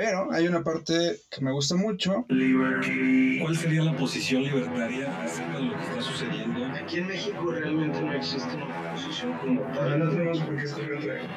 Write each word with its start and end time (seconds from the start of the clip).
Pero 0.00 0.32
hay 0.32 0.48
una 0.48 0.64
parte 0.64 0.94
que 1.30 1.44
me 1.44 1.52
gusta 1.52 1.76
mucho. 1.76 2.24
¿Cuál 2.26 3.54
sería 3.54 3.82
la 3.82 3.94
posición 3.94 4.44
libertaria 4.44 5.22
acerca 5.22 5.58
de 5.58 5.64
lo 5.64 5.76
que 5.76 5.82
está 5.82 6.00
sucediendo? 6.00 6.64
Aquí 6.64 7.00
en 7.00 7.08
México 7.08 7.52
realmente 7.52 8.00
no 8.00 8.10
existe 8.14 8.56
una 8.56 8.94
posición 8.94 9.36
como 9.36 9.60
tal. 9.60 9.98
No 9.98 10.08
tenemos 10.08 10.40
por 10.40 10.56
qué 10.56 10.64
estar 10.64 10.86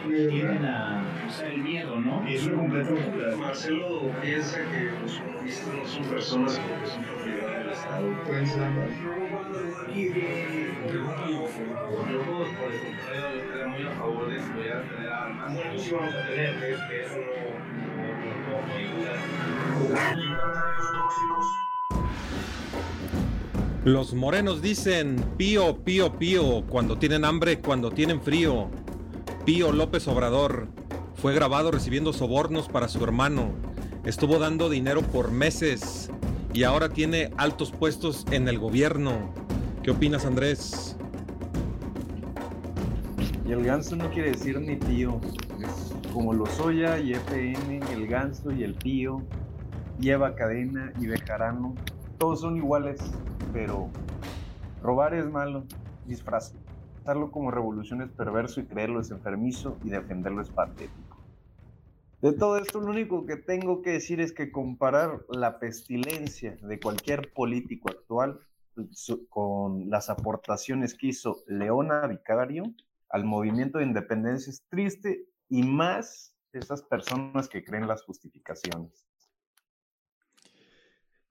Tienen 0.07 0.63
a, 0.63 1.03
el 1.43 1.57
miedo, 1.61 1.99
¿no? 1.99 2.25
Y 2.25 2.35
es 2.35 2.45
una 2.45 2.55
completa 2.55 2.91
locura. 2.91 3.35
Marcelo 3.35 4.11
piensa 4.21 4.59
que 4.71 4.91
los 5.01 5.19
comunistas 5.19 5.73
no 5.73 5.85
son 5.85 6.03
personas 6.05 6.53
sino 6.53 6.79
que 6.79 6.87
son 6.87 7.03
propiedad 7.03 7.57
del 7.59 7.69
Estado. 7.69 8.23
Pueden 8.25 8.47
ser 8.47 8.63
ambas. 8.63 8.89
Yo, 8.95 9.11
por 12.55 12.71
el 12.71 12.79
contrario, 12.79 13.27
yo 13.29 13.41
estoy 13.43 13.67
muy 13.67 13.83
a 13.83 13.91
favor 13.91 14.29
de 14.29 14.37
estudiar, 14.37 14.83
tener 14.83 15.11
armas. 15.11 15.53
Bueno, 15.53 15.77
sí 15.77 15.91
vamos 15.91 16.15
a 16.15 16.27
tener, 16.29 16.53
que, 16.59 16.67
que 16.87 17.03
eso 17.03 17.19
Los 23.83 24.13
morenos 24.13 24.61
dicen 24.61 25.23
pío, 25.37 25.77
pío, 25.83 26.13
pío, 26.13 26.63
cuando 26.69 26.97
tienen 26.97 27.25
hambre, 27.25 27.59
cuando 27.59 27.91
tienen 27.91 28.21
frío. 28.21 28.69
Pío 29.45 29.73
López 29.73 30.07
Obrador 30.07 30.69
fue 31.15 31.33
grabado 31.33 31.69
recibiendo 31.69 32.13
sobornos 32.13 32.69
para 32.69 32.87
su 32.87 33.03
hermano. 33.03 33.51
Estuvo 34.05 34.39
dando 34.39 34.69
dinero 34.69 35.01
por 35.01 35.31
meses 35.31 36.09
y 36.53 36.63
ahora 36.63 36.89
tiene 36.89 37.31
altos 37.35 37.71
puestos 37.71 38.25
en 38.31 38.47
el 38.47 38.57
gobierno. 38.57 39.33
¿Qué 39.83 39.91
opinas, 39.91 40.25
Andrés? 40.25 40.95
Y 43.45 43.51
el 43.51 43.65
ganso 43.65 43.97
no 43.97 44.09
quiere 44.11 44.31
decir 44.31 44.61
ni 44.61 44.77
tío. 44.77 45.19
Es 45.59 45.93
como 46.13 46.33
Lozoya 46.33 46.99
y 46.99 47.11
FN, 47.11 47.81
el 48.03 48.09
ganso 48.09 48.51
y 48.51 48.63
el 48.63 48.77
tío, 48.77 49.21
y 49.99 50.09
Eva 50.09 50.35
Cadena 50.35 50.91
y 50.99 51.07
Bejarano. 51.07 51.73
Todos 52.17 52.41
son 52.41 52.57
iguales, 52.57 52.99
pero 53.53 53.89
robar 54.81 55.13
es 55.13 55.29
malo. 55.29 55.63
Disfrazarlo 56.05 57.31
como 57.31 57.49
revolución 57.49 58.01
es 58.01 58.09
perverso 58.09 58.59
y 58.59 58.65
creerlo 58.65 58.99
es 58.99 59.09
enfermizo 59.11 59.77
y 59.83 59.89
defenderlo 59.89 60.41
es 60.41 60.49
patético. 60.49 61.23
De 62.21 62.33
todo 62.33 62.57
esto, 62.57 62.79
lo 62.79 62.91
único 62.91 63.25
que 63.25 63.37
tengo 63.37 63.81
que 63.81 63.91
decir 63.91 64.19
es 64.19 64.33
que 64.33 64.51
comparar 64.51 65.25
la 65.29 65.59
pestilencia 65.59 66.57
de 66.61 66.79
cualquier 66.79 67.31
político 67.33 67.89
actual 67.89 68.39
con 69.29 69.89
las 69.89 70.09
aportaciones 70.09 70.93
que 70.95 71.07
hizo 71.07 71.43
Leona 71.47 72.07
Vicario 72.07 72.63
al 73.09 73.23
movimiento 73.23 73.77
de 73.77 73.85
independencia 73.85 74.49
es 74.49 74.63
triste 74.69 75.25
y 75.47 75.63
más 75.63 76.32
esas 76.53 76.83
personas 76.83 77.47
que 77.47 77.63
creen 77.63 77.87
las 77.87 78.03
justificaciones. 78.03 79.07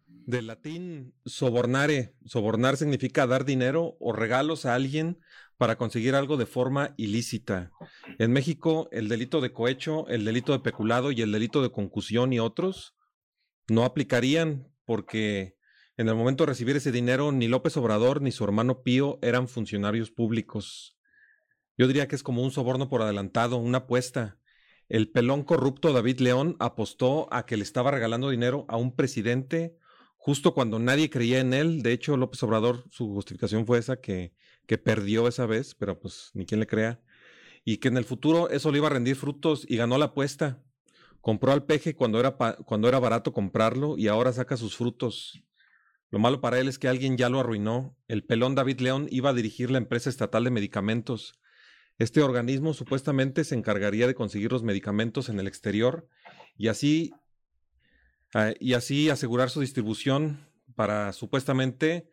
Del 0.07 0.47
latín 0.47 1.15
sobornare. 1.25 2.15
Sobornar 2.25 2.77
significa 2.77 3.27
dar 3.27 3.45
dinero 3.45 3.97
o 3.99 4.13
regalos 4.13 4.67
a 4.67 4.75
alguien 4.75 5.19
para 5.57 5.77
conseguir 5.77 6.15
algo 6.15 6.37
de 6.37 6.47
forma 6.47 6.95
ilícita. 6.97 7.73
En 8.19 8.33
México, 8.33 8.89
el 8.93 9.09
delito 9.09 9.41
de 9.41 9.53
cohecho, 9.53 10.07
el 10.09 10.25
delito 10.25 10.53
de 10.53 10.61
peculado 10.61 11.13
y 11.13 11.23
el 11.23 11.33
delito 11.33 11.63
de 11.63 11.71
concusión 11.71 12.33
y 12.33 12.41
otros 12.41 12.97
no 13.69 13.85
aplicarían 13.85 14.69
porque 14.85 15.57
en 15.97 16.09
el 16.09 16.15
momento 16.15 16.45
de 16.45 16.51
recibir 16.51 16.77
ese 16.77 16.93
dinero 16.93 17.33
ni 17.33 17.49
López 17.49 17.77
Obrador 17.77 18.23
ni 18.23 18.33
su 18.33 18.45
hermano 18.45 18.83
Pío 18.83 19.19
eran 19.23 19.49
funcionarios 19.49 20.11
públicos. 20.11 20.99
Yo 21.77 21.87
diría 21.87 22.09
que 22.09 22.17
es 22.17 22.23
como 22.23 22.43
un 22.43 22.51
soborno 22.51 22.89
por 22.89 23.03
adelantado, 23.03 23.57
una 23.57 23.79
apuesta. 23.79 24.39
El 24.89 25.11
pelón 25.11 25.45
corrupto 25.45 25.93
David 25.93 26.21
León 26.21 26.57
apostó 26.59 27.33
a 27.33 27.47
que 27.47 27.57
le 27.57 27.63
estaba 27.63 27.91
regalando 27.91 28.31
dinero 28.31 28.67
a 28.69 28.77
un 28.77 28.95
presidente 28.95 29.77
justo 30.17 30.55
cuando 30.55 30.79
nadie 30.79 31.11
creía 31.11 31.41
en 31.41 31.53
él. 31.53 31.83
De 31.83 31.93
hecho, 31.93 32.17
López 32.17 32.43
Obrador, 32.43 32.85
su 32.91 33.13
justificación 33.13 33.67
fue 33.67 33.79
esa, 33.79 34.01
que, 34.01 34.35
que 34.67 34.79
perdió 34.79 35.27
esa 35.29 35.47
vez, 35.47 35.75
pero 35.75 35.99
pues 35.99 36.31
ni 36.35 36.47
quien 36.47 36.61
le 36.61 36.67
crea. 36.67 37.01
Y 37.65 37.79
que 37.79 37.89
en 37.89 37.97
el 37.97 38.05
futuro 38.05 38.51
eso 38.51 38.71
le 38.71 38.79
iba 38.79 38.87
a 38.89 38.91
rendir 38.91 39.17
frutos 39.17 39.65
y 39.69 39.77
ganó 39.77 39.99
la 39.99 40.07
apuesta. 40.07 40.63
Compró 41.21 41.53
al 41.53 41.65
peje 41.65 41.95
cuando 41.95 42.21
era, 42.21 42.37
cuando 42.37 42.89
era 42.89 42.99
barato 42.99 43.33
comprarlo 43.33 43.97
y 43.97 44.09
ahora 44.09 44.33
saca 44.33 44.57
sus 44.57 44.77
frutos. 44.77 45.43
Lo 46.11 46.19
malo 46.19 46.41
para 46.41 46.61
él 46.61 46.69
es 46.69 46.79
que 46.79 46.89
alguien 46.89 47.17
ya 47.17 47.29
lo 47.29 47.41
arruinó. 47.41 47.97
El 48.07 48.25
pelón 48.25 48.55
David 48.55 48.81
León 48.81 49.07
iba 49.11 49.31
a 49.31 49.35
dirigir 49.35 49.71
la 49.71 49.79
empresa 49.79 50.11
estatal 50.11 50.45
de 50.45 50.51
medicamentos. 50.51 51.35
Este 51.99 52.23
organismo 52.23 52.75
supuestamente 52.75 53.45
se 53.45 53.55
encargaría 53.55 54.07
de 54.07 54.15
conseguir 54.15 54.53
los 54.53 54.63
medicamentos 54.63 55.29
en 55.29 55.39
el 55.39 55.47
exterior 55.47 56.09
y 56.57 56.69
así 56.69 57.13
Ah, 58.35 58.55
y 58.59 58.73
así 58.75 59.11
asegurar 59.11 59.51
su 59.51 59.61
distribución 59.61 60.47
para 60.75 61.13
supuestamente 61.13 62.09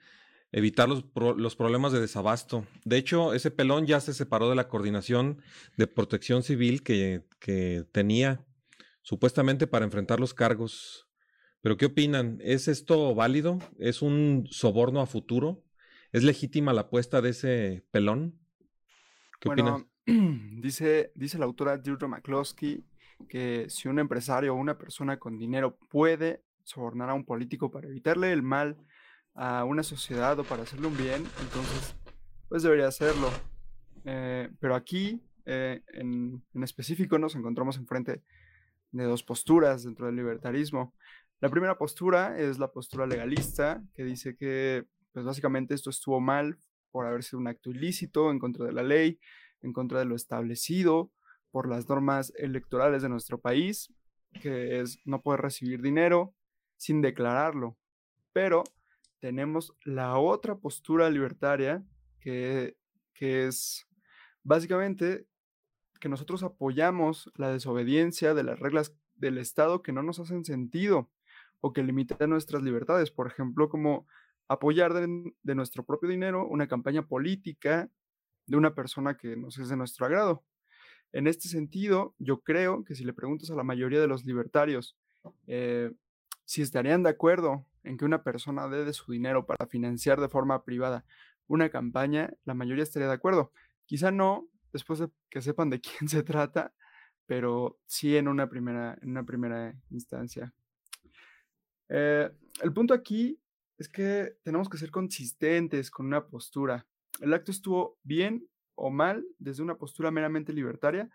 evitar 0.51 0.89
los, 0.89 1.05
los 1.37 1.55
problemas 1.55 1.93
de 1.93 2.01
desabasto. 2.01 2.65
De 2.83 2.97
hecho, 2.97 3.33
ese 3.33 3.51
pelón 3.51 3.85
ya 3.85 4.01
se 4.01 4.13
separó 4.13 4.49
de 4.49 4.55
la 4.55 4.67
coordinación 4.67 5.41
de 5.77 5.87
protección 5.87 6.43
civil 6.43 6.83
que, 6.83 7.23
que 7.39 7.85
tenía 7.91 8.45
supuestamente 9.01 9.65
para 9.67 9.85
enfrentar 9.85 10.19
los 10.19 10.33
cargos. 10.33 11.07
Pero 11.61 11.77
¿qué 11.77 11.85
opinan? 11.85 12.39
¿Es 12.41 12.67
esto 12.67 13.15
válido? 13.15 13.59
¿Es 13.77 14.01
un 14.01 14.47
soborno 14.51 15.01
a 15.01 15.05
futuro? 15.05 15.63
¿Es 16.11 16.23
legítima 16.23 16.73
la 16.73 16.81
apuesta 16.81 17.21
de 17.21 17.29
ese 17.29 17.85
pelón? 17.91 18.38
¿Qué? 19.39 19.47
Bueno, 19.47 19.87
dice, 20.05 21.11
dice 21.15 21.37
la 21.37 21.45
autora 21.45 21.77
Deirdre 21.77 22.07
McCloskey 22.07 22.83
que 23.27 23.65
si 23.69 23.87
un 23.87 23.99
empresario 23.99 24.53
o 24.53 24.57
una 24.57 24.77
persona 24.77 25.17
con 25.17 25.37
dinero 25.37 25.77
puede 25.89 26.43
sobornar 26.63 27.09
a 27.09 27.13
un 27.13 27.25
político 27.25 27.71
para 27.71 27.87
evitarle 27.87 28.31
el 28.31 28.43
mal 28.43 28.77
a 29.33 29.63
una 29.65 29.83
sociedad 29.83 30.37
o 30.39 30.43
para 30.43 30.63
hacerle 30.63 30.87
un 30.87 30.97
bien, 30.97 31.23
entonces 31.41 31.95
pues 32.47 32.63
debería 32.63 32.87
hacerlo. 32.87 33.29
Eh, 34.05 34.49
pero 34.59 34.75
aquí, 34.75 35.21
eh, 35.45 35.81
en, 35.93 36.43
en 36.53 36.63
específico, 36.63 37.17
nos 37.19 37.35
encontramos 37.35 37.77
enfrente 37.77 38.23
de 38.91 39.03
dos 39.03 39.23
posturas 39.23 39.83
dentro 39.83 40.07
del 40.07 40.15
libertarismo. 40.15 40.93
La 41.41 41.49
primera 41.49 41.77
postura 41.77 42.37
es 42.39 42.59
la 42.59 42.71
postura 42.71 43.05
legalista, 43.05 43.83
que 43.93 44.03
dice 44.03 44.35
que 44.35 44.85
pues 45.13 45.25
básicamente 45.25 45.73
esto 45.73 45.89
estuvo 45.89 46.19
mal 46.19 46.57
por 46.91 47.05
haber 47.05 47.23
sido 47.23 47.39
un 47.39 47.47
acto 47.47 47.69
ilícito 47.71 48.31
en 48.31 48.39
contra 48.39 48.65
de 48.65 48.73
la 48.73 48.83
ley, 48.83 49.19
en 49.61 49.73
contra 49.73 49.99
de 49.99 50.05
lo 50.05 50.15
establecido 50.15 51.11
por 51.51 51.67
las 51.67 51.89
normas 51.89 52.31
electorales 52.37 53.01
de 53.01 53.09
nuestro 53.09 53.39
país, 53.39 53.93
que 54.41 54.79
es 54.79 54.99
no 55.05 55.21
poder 55.21 55.41
recibir 55.41 55.81
dinero 55.81 56.35
sin 56.77 57.01
declararlo. 57.01 57.77
Pero 58.33 58.63
tenemos 59.19 59.75
la 59.83 60.17
otra 60.17 60.55
postura 60.55 61.09
libertaria, 61.09 61.83
que, 62.19 62.77
que 63.13 63.47
es 63.47 63.87
básicamente 64.43 65.25
que 65.99 66.09
nosotros 66.09 66.43
apoyamos 66.43 67.29
la 67.35 67.51
desobediencia 67.51 68.33
de 68.33 68.43
las 68.43 68.59
reglas 68.59 68.95
del 69.15 69.37
Estado 69.37 69.81
que 69.81 69.91
no 69.91 70.01
nos 70.01 70.19
hacen 70.19 70.45
sentido 70.45 71.09
o 71.59 71.73
que 71.73 71.83
limitan 71.83 72.29
nuestras 72.29 72.63
libertades. 72.63 73.11
Por 73.11 73.27
ejemplo, 73.27 73.67
como 73.67 74.07
apoyar 74.49 74.93
de, 74.93 75.55
nuestro 75.55 75.85
propio 75.85 76.09
dinero 76.09 76.45
una 76.45 76.67
campaña 76.67 77.07
política 77.07 77.89
de 78.47 78.57
una 78.57 78.73
persona 78.73 79.15
que 79.15 79.37
nos 79.37 79.57
es 79.59 79.69
de 79.69 79.77
nuestro 79.77 80.05
agrado. 80.05 80.43
En 81.11 81.27
este 81.27 81.47
sentido, 81.47 82.15
yo 82.17 82.41
creo 82.41 82.83
que 82.83 82.95
si 82.95 83.03
le 83.05 83.13
preguntas 83.13 83.49
a 83.51 83.55
la 83.55 83.63
mayoría 83.63 84.01
de 84.01 84.07
los 84.07 84.25
libertarios 84.25 84.97
eh, 85.47 85.91
si 86.45 86.61
estarían 86.61 87.03
de 87.03 87.09
acuerdo 87.09 87.65
en 87.83 87.97
que 87.97 88.05
una 88.05 88.23
persona 88.23 88.67
dé 88.67 88.83
de 88.83 88.93
su 88.93 89.11
dinero 89.11 89.45
para 89.45 89.67
financiar 89.67 90.19
de 90.19 90.29
forma 90.29 90.63
privada 90.63 91.05
una 91.47 91.69
campaña, 91.69 92.33
la 92.43 92.53
mayoría 92.55 92.83
estaría 92.83 93.07
de 93.07 93.13
acuerdo. 93.13 93.51
Quizá 93.85 94.11
no, 94.11 94.47
después 94.73 94.99
de 94.99 95.09
que 95.29 95.41
sepan 95.41 95.69
de 95.69 95.79
quién 95.81 96.09
se 96.09 96.23
trata, 96.23 96.73
pero 97.25 97.77
sí 97.85 98.17
en 98.17 98.27
una 98.27 98.49
primera, 98.49 98.97
en 99.01 99.11
una 99.11 99.23
primera 99.23 99.75
instancia. 99.91 100.51
Eh, 101.87 102.29
el 102.61 102.73
punto 102.73 102.93
aquí 102.95 103.39
es 103.79 103.87
que 103.87 104.35
tenemos 104.43 104.69
que 104.69 104.77
ser 104.77 104.91
consistentes 104.91 105.89
con 105.89 106.05
una 106.05 106.27
postura. 106.27 106.85
El 107.21 107.33
acto 107.33 107.51
estuvo 107.51 107.97
bien 108.03 108.45
o 108.75 108.91
mal 108.91 109.25
desde 109.39 109.63
una 109.63 109.77
postura 109.77 110.11
meramente 110.11 110.51
libertaria. 110.51 111.09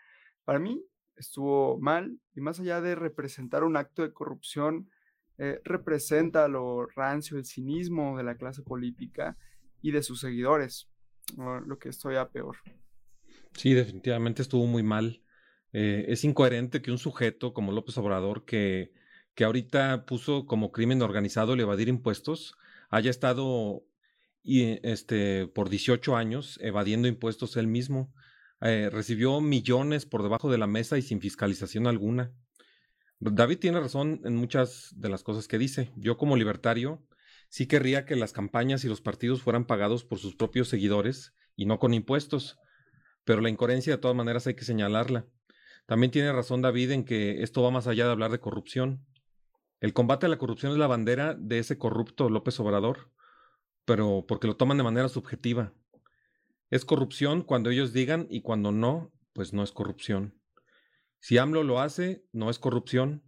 Para 0.45 0.59
mí 0.59 0.83
estuvo 1.15 1.79
mal 1.79 2.19
y 2.35 2.41
más 2.41 2.59
allá 2.59 2.81
de 2.81 2.95
representar 2.95 3.65
un 3.65 3.77
acto 3.77 4.03
de 4.03 4.15
corrupción, 4.15 4.91
eh, 5.37 5.61
representa 5.65 6.49
lo 6.49 6.87
rancio, 6.87 7.37
el 7.37 7.45
cinismo 7.45 8.17
de 8.17 8.25
la 8.25 8.37
clase 8.37 8.63
política 8.63 9.37
y 9.83 9.91
de 9.91 10.03
sus 10.03 10.21
seguidores, 10.21 10.89
lo 11.37 11.79
que 11.79 11.91
estoy 11.91 12.17
a 12.17 12.31
peor. 12.31 12.57
Sí, 13.53 13.75
definitivamente 13.75 14.41
estuvo 14.41 14.67
muy 14.67 14.83
mal. 14.83 15.23
Eh, 15.75 16.07
es 16.09 16.25
incoherente 16.25 16.81
que 16.81 16.91
un 16.91 16.99
sujeto 16.99 17.53
como 17.53 17.73
López 17.73 17.99
Obrador, 17.99 18.47
que, 18.47 18.93
que 19.35 19.45
ahorita 19.45 20.07
puso 20.07 20.47
como 20.47 20.73
crimen 20.73 21.03
organizado 21.03 21.55
el 21.55 21.61
evadir 21.61 21.89
impuestos, 21.89 22.55
haya 22.91 23.11
estado 23.11 23.85
y, 24.43 24.79
este, 24.87 25.47
por 25.49 25.71
18 25.71 26.17
años 26.17 26.59
evadiendo 26.63 27.09
impuestos 27.09 27.57
él 27.57 27.67
mismo. 27.67 28.13
Eh, 28.61 28.89
recibió 28.91 29.41
millones 29.41 30.07
por 30.07 30.23
debajo 30.23 30.51
de 30.51 30.59
la 30.59 30.67
mesa 30.67 30.97
y 30.97 31.03
sin 31.03 31.21
fiscalización 31.21 31.87
alguna. 31.87 32.33
David 33.19 33.59
tiene 33.59 33.81
razón 33.81 34.21
en 34.25 34.37
muchas 34.37 34.93
de 34.97 35.09
las 35.09 35.23
cosas 35.23 35.49
que 35.49 35.59
dice. 35.59 35.93
Yo 35.97 36.17
como 36.19 36.37
libertario 36.37 37.03
sí 37.49 37.67
querría 37.67 38.05
que 38.05 38.17
las 38.17 38.33
campañas 38.33 38.85
y 38.85 38.89
los 38.89 39.01
partidos 39.01 39.43
fueran 39.43 39.67
pagados 39.67 40.05
por 40.05 40.19
sus 40.19 40.37
propios 40.37 40.69
seguidores 40.69 41.35
y 41.57 41.67
no 41.67 41.79
con 41.79 41.95
impuestos, 41.95 42.59
pero 43.25 43.41
la 43.41 43.49
incoherencia 43.49 43.95
de 43.95 43.99
todas 43.99 44.17
maneras 44.17 44.47
hay 44.47 44.55
que 44.55 44.65
señalarla. 44.65 45.27
También 45.87 46.11
tiene 46.11 46.33
razón 46.33 46.63
David 46.63 46.91
en 46.91 47.05
que 47.05 47.43
esto 47.43 47.63
va 47.63 47.71
más 47.71 47.87
allá 47.87 48.07
de 48.07 48.13
hablar 48.13 48.31
de 48.31 48.41
corrupción. 48.41 49.07
El 49.81 49.93
combate 49.93 50.27
a 50.27 50.29
la 50.29 50.39
corrupción 50.39 50.73
es 50.73 50.79
la 50.79 50.87
bandera 50.87 51.35
de 51.35 51.59
ese 51.59 51.79
corrupto 51.79 52.29
López 52.31 52.59
Obrador, 52.61 53.11
pero 53.85 54.25
porque 54.27 54.47
lo 54.47 54.57
toman 54.57 54.79
de 54.79 54.85
manera 54.85 55.09
subjetiva. 55.09 55.75
Es 56.71 56.85
corrupción 56.85 57.43
cuando 57.43 57.71
ellos 57.71 57.93
digan 57.93 58.27
y 58.31 58.41
cuando 58.43 58.73
no, 58.73 59.13
pues 59.33 59.53
no 59.53 59.63
es 59.63 59.73
corrupción. 59.73 60.41
Si 61.21 61.39
AMLO 61.39 61.63
lo 61.63 61.81
hace, 61.81 62.25
no 62.33 62.51
es 62.51 62.59
corrupción. 62.59 63.23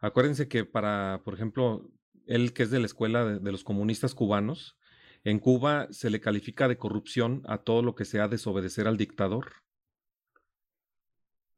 Acuérdense 0.00 0.48
que 0.48 0.64
para, 0.64 1.22
por 1.24 1.34
ejemplo, 1.34 1.88
él 2.26 2.52
que 2.52 2.64
es 2.64 2.70
de 2.70 2.80
la 2.80 2.86
escuela 2.86 3.24
de, 3.24 3.38
de 3.38 3.52
los 3.52 3.64
comunistas 3.64 4.14
cubanos, 4.14 4.76
en 5.24 5.38
Cuba 5.38 5.88
se 5.90 6.10
le 6.10 6.20
califica 6.20 6.68
de 6.68 6.78
corrupción 6.78 7.42
a 7.46 7.58
todo 7.58 7.82
lo 7.82 7.94
que 7.94 8.04
sea 8.04 8.28
desobedecer 8.28 8.86
al 8.86 8.96
dictador. 8.96 9.52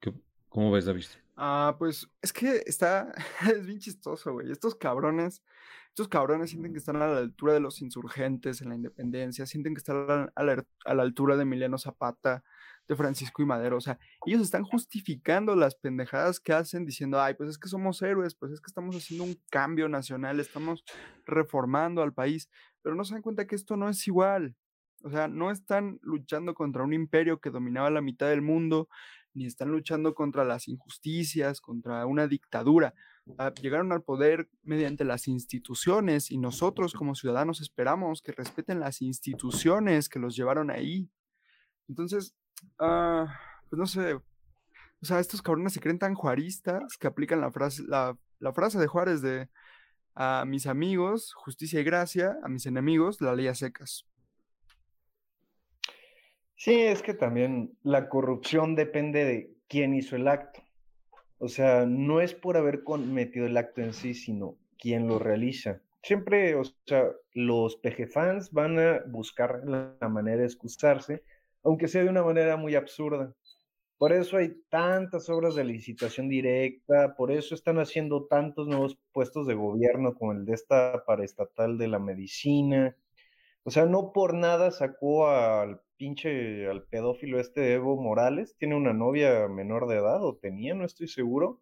¿Qué- 0.01 0.15
¿Cómo 0.49 0.71
ves, 0.71 0.85
David? 0.87 1.05
Ah, 1.41 1.77
pues 1.79 2.09
es 2.21 2.33
que 2.33 2.63
está, 2.67 3.13
es 3.61 3.67
bien 3.67 3.79
chistoso, 3.79 4.33
güey. 4.33 4.51
Estos 4.51 4.75
cabrones, 4.75 5.43
estos 5.89 6.09
cabrones 6.09 6.51
sienten 6.51 6.73
que 6.73 6.79
están 6.79 6.97
a 6.97 7.07
la 7.07 7.19
altura 7.19 7.53
de 7.53 7.61
los 7.61 7.81
insurgentes 7.81 8.61
en 8.61 8.71
la 8.71 8.75
independencia, 8.75 9.47
sienten 9.47 9.75
que 9.75 9.79
están 9.79 9.97
a 9.99 10.07
la, 10.17 10.33
a 10.35 10.43
la- 10.45 10.65
a 10.87 10.95
la 10.95 11.03
altura 11.03 11.37
de 11.37 11.43
Emiliano 11.43 11.79
Zapata, 11.79 12.43
de 12.89 12.97
Francisco 12.97 13.43
y 13.43 13.47
Madero. 13.47 13.77
O 13.77 13.81
sea, 13.81 13.99
ellos 14.27 14.43
están 14.43 14.65
justificando 14.65 15.55
las 15.55 15.77
pendejadas 15.77 16.41
que 16.41 16.53
hacen 16.55 16.85
diciendo, 16.87 17.21
ay, 17.21 17.35
pues 17.35 17.51
es 17.51 17.59
que 17.59 17.69
somos 17.69 18.03
héroes, 18.03 18.35
pues 18.35 18.51
es 18.53 18.61
que 18.61 18.69
estamos 18.69 18.97
haciendo 18.97 19.25
un 19.25 19.39
cambio 19.51 19.89
nacional, 19.89 20.41
estamos 20.41 20.83
reformando 21.27 22.03
al 22.03 22.15
país, 22.15 22.49
pero 22.83 22.95
no 22.97 23.05
se 23.05 23.15
dan 23.15 23.23
cuenta 23.23 23.47
que 23.47 23.55
esto 23.55 23.77
no 23.77 23.89
es 23.89 24.07
igual. 24.09 24.57
O 25.05 25.11
sea, 25.11 25.29
no 25.29 25.51
están 25.53 25.99
luchando 26.03 26.55
contra 26.55 26.83
un 26.83 26.93
imperio 26.93 27.39
que 27.41 27.51
dominaba 27.51 27.91
la 27.91 28.01
mitad 28.01 28.29
del 28.29 28.43
mundo, 28.43 28.89
ni 29.39 29.47
están 29.47 29.71
luchando 29.71 30.15
contra 30.15 30.45
las 30.45 30.69
injusticias, 30.69 31.61
contra 31.61 32.05
una 32.07 32.27
dictadura. 32.27 32.95
Ah, 33.39 33.53
llegaron 33.55 33.93
al 33.93 34.03
poder 34.03 34.49
mediante 34.63 35.05
las 35.05 35.29
instituciones 35.29 36.31
y 36.31 36.39
nosotros 36.39 36.95
como 36.95 37.15
ciudadanos 37.15 37.61
esperamos 37.61 38.21
que 38.21 38.33
respeten 38.33 38.81
las 38.81 39.01
instituciones 39.01 40.09
que 40.09 40.19
los 40.19 40.35
llevaron 40.37 40.71
ahí. 40.71 41.09
Entonces, 41.89 42.35
ah, 42.79 43.27
pues 43.71 43.79
no 43.79 43.87
sé, 43.87 44.15
o 44.15 45.07
sea, 45.07 45.21
estos 45.21 45.43
cabrones 45.43 45.73
se 45.73 45.81
creen 45.81 45.99
tan 45.99 46.15
juaristas 46.15 46.97
que 46.99 47.07
aplican 47.07 47.41
la 47.41 47.51
frase, 47.53 47.85
la, 47.87 48.19
la 48.41 48.53
frase 48.53 48.79
de 48.79 48.87
Juárez 48.89 49.23
de 49.23 49.49
a 50.15 50.45
mis 50.45 50.67
amigos, 50.67 51.33
justicia 51.35 51.81
y 51.81 51.85
gracia, 51.85 52.37
a 52.43 52.49
mis 52.49 52.67
enemigos, 52.67 53.21
la 53.21 53.37
ley 53.37 53.47
a 53.47 53.55
secas. 53.55 54.05
Sí, 56.69 56.83
es 56.83 57.01
que 57.01 57.15
también 57.15 57.79
la 57.83 58.11
corrupción 58.11 58.75
depende 58.75 59.25
de 59.25 59.57
quién 59.69 59.95
hizo 59.95 60.17
el 60.17 60.29
acto. 60.29 60.61
O 61.39 61.49
sea, 61.49 61.87
no 61.87 62.21
es 62.21 62.35
por 62.35 62.59
haber 62.59 62.85
cometido 62.85 63.47
el 63.47 63.57
acto 63.57 63.81
en 63.81 63.95
sí, 63.95 64.13
sino 64.13 64.59
quién 64.79 65.09
lo 65.09 65.19
realiza. 65.19 65.81
Siempre, 66.03 66.57
o 66.57 66.65
sea, 66.85 67.07
los 67.33 67.77
PG 67.77 68.09
fans 68.09 68.51
van 68.53 68.79
a 68.79 69.01
buscar 69.07 69.63
la, 69.65 69.97
manera 70.11 70.41
de 70.41 70.45
excusarse, 70.45 71.23
aunque 71.63 71.89
sea 71.89 72.05
de 72.05 72.11
una 72.11 72.23
manera 72.23 72.59
muy 72.59 72.75
absurda. 72.75 73.35
Por 73.97 74.13
eso 74.13 74.37
hay 74.37 74.61
tantas 74.69 75.31
obras 75.31 75.55
de 75.55 75.65
licitación 75.65 76.29
directa, 76.29 77.15
por 77.17 77.33
eso 77.33 77.55
están 77.55 77.79
haciendo 77.79 78.27
tantos 78.27 78.69
nuevos 78.69 78.99
puestos 79.13 79.47
de 79.47 79.55
gobierno 79.55 80.15
como 80.15 80.33
el 80.33 80.45
de 80.45 80.53
esta 80.53 81.03
paraestatal 81.07 81.79
de 81.79 81.89
la 81.89 81.99
medicina. 81.99 82.95
O 83.69 83.71
sea, 83.71 83.85
no 83.85 84.15
por 84.15 84.33
nada 84.33 84.71
sacó 84.71 85.29
al 85.29 85.83
pinche, 85.99 86.67
al 86.71 86.85
pedófilo 86.85 87.39
este 87.39 87.75
Evo 87.75 88.01
Morales, 88.01 88.57
tiene 88.57 88.75
una 88.75 88.95
novia 88.95 89.47
menor 89.47 89.87
de 89.89 89.97
edad, 89.97 90.25
o 90.25 90.37
tenía, 90.37 90.73
no 90.73 90.87
estoy 90.87 91.07
seguro. 91.07 91.61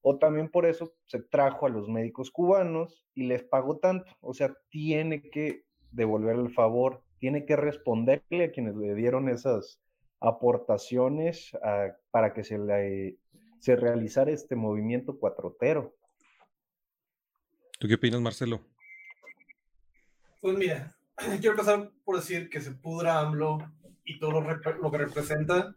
O 0.00 0.16
también 0.16 0.48
por 0.48 0.64
eso 0.64 0.94
se 1.04 1.20
trajo 1.20 1.66
a 1.66 1.68
los 1.68 1.90
médicos 1.90 2.30
cubanos 2.30 3.04
y 3.12 3.24
les 3.24 3.44
pagó 3.44 3.76
tanto. 3.76 4.10
O 4.22 4.32
sea, 4.32 4.56
tiene 4.70 5.28
que 5.28 5.66
devolver 5.90 6.36
el 6.36 6.54
favor, 6.54 7.02
tiene 7.18 7.44
que 7.44 7.54
responderle 7.54 8.44
a 8.44 8.50
quienes 8.50 8.74
le 8.74 8.94
dieron 8.94 9.28
esas 9.28 9.78
aportaciones 10.20 11.54
a- 11.62 11.98
para 12.12 12.32
que 12.32 12.44
se, 12.44 12.56
le, 12.56 13.18
se 13.58 13.76
realizara 13.76 14.30
este 14.30 14.56
movimiento 14.56 15.18
cuatrotero. 15.18 15.94
¿Tú 17.78 17.88
qué 17.88 17.94
opinas, 17.96 18.22
Marcelo? 18.22 18.62
Pues 20.40 20.56
mira, 20.56 20.96
quiero 21.40 21.52
empezar 21.52 21.90
por 22.04 22.16
decir 22.16 22.48
que 22.50 22.60
se 22.60 22.72
pudra 22.72 23.20
AMLO 23.20 23.58
y 24.04 24.18
todo 24.18 24.40
lo, 24.40 24.40
lo 24.40 24.90
que 24.90 24.98
representa. 24.98 25.74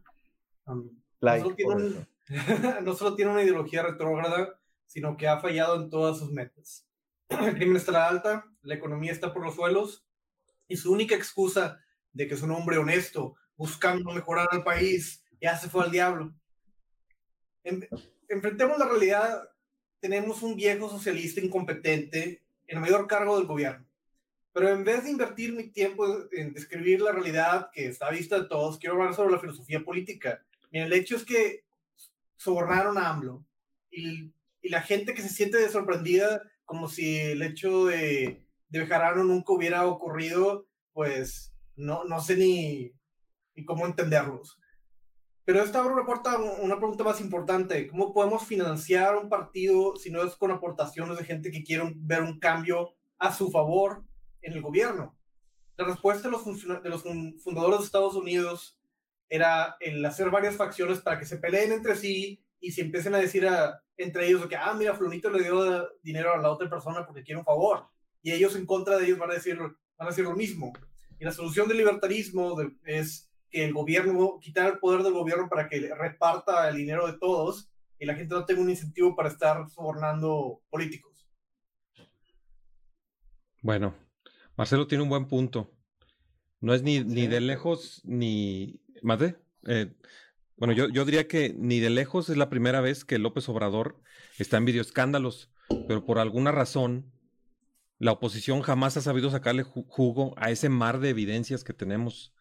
Um, 0.65 0.85
no, 0.85 0.91
Like, 1.21 1.43
solo 1.43 1.55
tiene 1.55 2.07
no 2.83 2.93
solo 2.93 3.15
tiene 3.15 3.31
una 3.31 3.43
ideología 3.43 3.83
retrógrada, 3.83 4.59
sino 4.85 5.17
que 5.17 5.27
ha 5.27 5.39
fallado 5.39 5.81
en 5.81 5.89
todas 5.89 6.19
sus 6.19 6.31
metas. 6.31 6.85
El 7.29 7.55
crimen 7.55 7.77
está 7.77 7.91
a 7.91 7.93
la 7.93 8.07
alta, 8.07 8.45
la 8.61 8.75
economía 8.75 9.11
está 9.11 9.33
por 9.33 9.43
los 9.43 9.55
suelos, 9.55 10.05
y 10.67 10.77
su 10.77 10.91
única 10.91 11.15
excusa 11.15 11.79
de 12.13 12.27
que 12.27 12.35
es 12.35 12.41
un 12.41 12.51
hombre 12.51 12.77
honesto, 12.77 13.35
buscando 13.55 14.11
mejorar 14.11 14.47
al 14.51 14.63
país, 14.63 15.23
ya 15.41 15.57
se 15.57 15.69
fue 15.69 15.83
al 15.83 15.91
diablo. 15.91 16.33
En- 17.63 17.87
enfrentemos 18.27 18.77
la 18.77 18.87
realidad, 18.87 19.49
tenemos 19.99 20.43
un 20.43 20.55
viejo 20.55 20.89
socialista 20.89 21.41
incompetente 21.41 22.43
en 22.67 22.77
el 22.77 22.81
mayor 22.81 23.07
cargo 23.07 23.37
del 23.37 23.47
gobierno. 23.47 23.88
Pero 24.53 24.69
en 24.69 24.83
vez 24.83 25.03
de 25.03 25.11
invertir 25.11 25.53
mi 25.53 25.69
tiempo 25.69 26.05
en 26.31 26.53
describir 26.53 27.01
la 27.01 27.11
realidad 27.11 27.69
que 27.71 27.87
está 27.87 28.07
a 28.07 28.11
vista 28.11 28.39
de 28.39 28.47
todos, 28.47 28.79
quiero 28.79 28.95
hablar 28.95 29.13
sobre 29.13 29.33
la 29.33 29.39
filosofía 29.39 29.83
política. 29.83 30.43
Mira, 30.71 30.85
el 30.85 30.93
hecho 30.93 31.15
es 31.15 31.25
que 31.25 31.65
sobornaron 32.35 32.97
a 32.97 33.09
AMLO 33.09 33.45
y, 33.91 34.31
y 34.61 34.69
la 34.69 34.81
gente 34.81 35.13
que 35.13 35.21
se 35.21 35.29
siente 35.29 35.67
sorprendida 35.69 36.41
como 36.65 36.87
si 36.87 37.17
el 37.17 37.41
hecho 37.41 37.85
de, 37.85 38.45
de 38.69 38.79
Bejarano 38.79 39.23
nunca 39.23 39.53
hubiera 39.53 39.87
ocurrido, 39.87 40.67
pues 40.93 41.53
no, 41.75 42.03
no 42.03 42.21
sé 42.21 42.35
ni, 42.37 42.93
ni 43.55 43.65
cómo 43.65 43.85
entenderlos. 43.85 44.59
Pero 45.45 45.63
esta 45.63 45.79
abre 45.79 45.93
una, 45.93 46.05
puerta, 46.05 46.37
una 46.37 46.77
pregunta 46.77 47.03
más 47.03 47.21
importante. 47.21 47.87
¿Cómo 47.87 48.13
podemos 48.13 48.45
financiar 48.45 49.15
un 49.15 49.29
partido 49.29 49.95
si 49.95 50.11
no 50.11 50.21
es 50.21 50.35
con 50.35 50.51
aportaciones 50.51 51.17
de 51.17 51.25
gente 51.25 51.49
que 51.49 51.63
quiere 51.63 51.91
ver 51.95 52.21
un 52.21 52.39
cambio 52.39 52.93
a 53.17 53.33
su 53.33 53.49
favor 53.49 54.03
en 54.41 54.53
el 54.53 54.61
gobierno? 54.61 55.17
La 55.77 55.85
respuesta 55.85 56.27
de 56.27 56.31
los, 56.31 56.43
de 56.83 56.89
los 56.89 57.03
fun- 57.03 57.39
fundadores 57.39 57.79
de 57.79 57.85
Estados 57.85 58.15
Unidos 58.15 58.77
era 59.29 59.77
el 59.79 60.03
hacer 60.05 60.29
varias 60.29 60.55
facciones 60.55 60.99
para 60.99 61.19
que 61.19 61.25
se 61.25 61.37
peleen 61.37 61.71
entre 61.71 61.95
sí 61.95 62.43
y 62.59 62.71
se 62.71 62.81
empiecen 62.81 63.15
a 63.15 63.19
decir 63.19 63.47
a- 63.47 63.81
entre 63.95 64.27
ellos 64.27 64.45
que, 64.47 64.55
ah, 64.55 64.73
mira, 64.73 64.95
Fulonito 64.95 65.29
le 65.29 65.43
dio 65.43 65.89
dinero 66.01 66.33
a 66.33 66.37
la 66.37 66.51
otra 66.51 66.69
persona 66.69 67.05
porque 67.05 67.23
quiere 67.23 67.39
un 67.39 67.45
favor. 67.45 67.87
Y 68.21 68.31
ellos 68.31 68.55
en 68.55 68.65
contra 68.65 68.97
de 68.97 69.05
ellos 69.05 69.17
van 69.19 69.31
a 69.31 69.35
decir, 69.35 69.57
van 69.57 69.71
a 69.97 70.07
decir 70.07 70.23
lo 70.23 70.35
mismo. 70.35 70.73
Y 71.19 71.25
la 71.25 71.31
solución 71.31 71.67
del 71.67 71.77
libertarismo 71.77 72.55
de- 72.55 72.71
es 72.85 73.29
que 73.49 73.65
el 73.65 73.73
gobierno, 73.73 74.39
quitar 74.41 74.67
el 74.71 74.79
poder 74.79 75.03
del 75.03 75.13
gobierno 75.13 75.47
para 75.49 75.67
que 75.67 75.93
reparta 75.95 76.69
el 76.69 76.77
dinero 76.77 77.07
de 77.07 77.17
todos 77.17 77.69
y 77.97 78.05
la 78.05 78.15
gente 78.15 78.33
no 78.35 78.45
tenga 78.45 78.61
un 78.61 78.69
incentivo 78.69 79.15
para 79.15 79.29
estar 79.29 79.69
sobornando 79.69 80.61
políticos. 80.69 81.27
Bueno, 83.61 83.93
Marcelo 84.59 84.87
tiene 84.87 85.03
un 85.05 85.09
buen 85.09 85.25
punto. 85.29 85.71
No 86.59 86.73
es 86.73 86.83
ni, 86.83 86.99
ni 86.99 87.27
de 87.27 87.39
lejos 87.39 88.01
ni... 88.03 88.81
¿Más 89.01 89.17
de? 89.17 89.37
Eh, 89.65 89.93
bueno, 90.57 90.73
yo, 90.73 90.89
yo 90.89 91.05
diría 91.05 91.29
que 91.29 91.55
ni 91.57 91.79
de 91.79 91.89
lejos 91.89 92.29
es 92.29 92.35
la 92.35 92.49
primera 92.49 92.81
vez 92.81 93.05
que 93.05 93.19
López 93.19 93.47
Obrador 93.47 94.01
está 94.37 94.57
en 94.57 94.65
videoescándalos, 94.65 95.49
pero 95.87 96.05
por 96.05 96.19
alguna 96.19 96.51
razón 96.51 97.09
la 97.99 98.11
oposición 98.11 98.61
jamás 98.61 98.97
ha 98.97 99.01
sabido 99.01 99.31
sacarle 99.31 99.63
ju- 99.63 99.85
jugo 99.87 100.33
a 100.35 100.51
ese 100.51 100.67
mar 100.67 100.99
de 100.99 101.07
evidencias 101.11 101.63
que 101.63 101.71
tenemos. 101.71 102.33